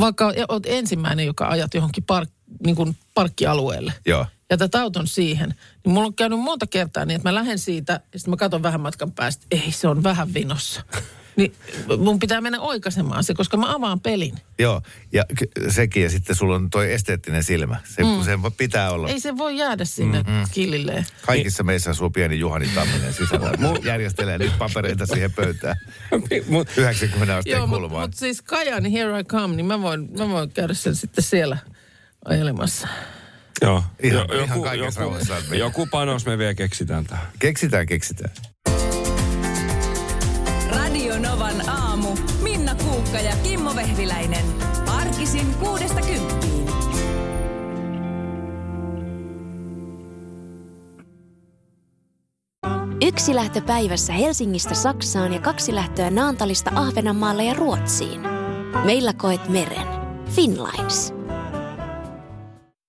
vaikka 0.00 0.32
olet 0.48 0.66
ensimmäinen, 0.66 1.26
joka 1.26 1.48
ajat 1.48 1.74
johonkin 1.74 2.04
park, 2.04 2.30
niin 2.64 2.76
kuin 2.76 2.96
parkkialueelle, 3.14 3.92
Joo. 4.06 4.26
jätät 4.50 4.74
auton 4.74 5.06
siihen, 5.06 5.54
niin 5.84 5.92
mulla 5.92 6.06
on 6.06 6.14
käynyt 6.14 6.38
monta 6.40 6.66
kertaa 6.66 7.04
niin, 7.04 7.16
että 7.16 7.28
mä 7.28 7.34
lähden 7.34 7.58
siitä 7.58 8.00
ja 8.12 8.18
sitten 8.18 8.32
mä 8.32 8.36
katson 8.36 8.62
vähän 8.62 8.80
matkan 8.80 9.12
päästä, 9.12 9.46
ei 9.50 9.72
se 9.72 9.88
on 9.88 10.02
vähän 10.02 10.34
vinossa. 10.34 10.82
Niin 11.38 11.54
mun 11.98 12.18
pitää 12.18 12.40
mennä 12.40 12.60
oikaisemaan 12.60 13.24
se, 13.24 13.34
koska 13.34 13.56
mä 13.56 13.74
avaan 13.74 14.00
pelin. 14.00 14.34
Joo, 14.58 14.82
ja 15.12 15.24
sekin, 15.68 16.02
ja 16.02 16.10
sitten 16.10 16.36
sulla 16.36 16.54
on 16.54 16.70
toi 16.70 16.92
esteettinen 16.92 17.44
silmä. 17.44 17.76
Se, 17.84 18.02
mm. 18.02 18.22
se 18.24 18.38
pitää 18.56 18.90
olla. 18.90 19.08
Ei 19.08 19.20
se 19.20 19.36
voi 19.36 19.56
jäädä 19.56 19.84
sinne 19.84 20.22
mm-hmm. 20.22 20.44
killilleen. 20.52 21.06
Kaikissa 21.26 21.62
meissä 21.62 21.90
asuu 21.90 22.10
pieni 22.10 22.38
Juhani 22.38 22.68
Tamminen 22.74 23.12
sisällä. 23.12 23.52
Järjestelee 23.84 24.38
nyt 24.38 24.58
papereita 24.58 25.06
siihen 25.06 25.32
pöytään. 25.32 25.76
Mut, 26.48 26.68
90 26.76 27.36
asteen 27.36 27.56
Joo, 27.56 27.66
mutta 27.66 27.80
kulmaan. 27.80 28.08
mut 28.08 28.14
siis 28.14 28.42
Kajani, 28.42 28.92
Here 28.92 29.20
I 29.20 29.24
Come, 29.24 29.56
niin 29.56 29.66
mä 29.66 29.82
voin, 29.82 30.08
mä 30.18 30.28
voin 30.28 30.50
käydä 30.52 30.74
sen 30.74 30.96
sitten 30.96 31.24
siellä 31.24 31.56
ajelemassa. 32.24 32.88
joo. 33.62 33.84
Ihan- 34.02 34.26
Jo- 34.30 34.44
ihan 34.44 34.78
joku, 34.78 35.10
mennä. 35.10 35.56
joku 35.56 35.86
panos 35.86 36.26
me 36.26 36.38
vielä 36.38 36.54
keksitään 36.54 37.04
tähän. 37.04 37.26
Keksitään, 37.38 37.86
keksitään. 37.86 38.30
Novan 41.28 41.68
aamu. 41.68 42.08
Minna 42.42 42.74
Kuukka 42.74 43.18
ja 43.18 43.36
Kimmo 43.42 43.76
Vehviläinen. 43.76 44.44
Arkisin 44.86 45.54
kuudesta 45.54 46.00
kymppiin. 46.00 46.68
Yksi 53.02 53.34
lähtö 53.34 53.60
päivässä 53.60 54.12
Helsingistä 54.12 54.74
Saksaan 54.74 55.32
ja 55.32 55.40
kaksi 55.40 55.74
lähtöä 55.74 56.10
Naantalista 56.10 56.70
Ahvenanmaalle 56.74 57.44
ja 57.44 57.54
Ruotsiin. 57.54 58.20
Meillä 58.84 59.12
koet 59.12 59.48
meren. 59.48 59.86
Finlines. 60.30 61.17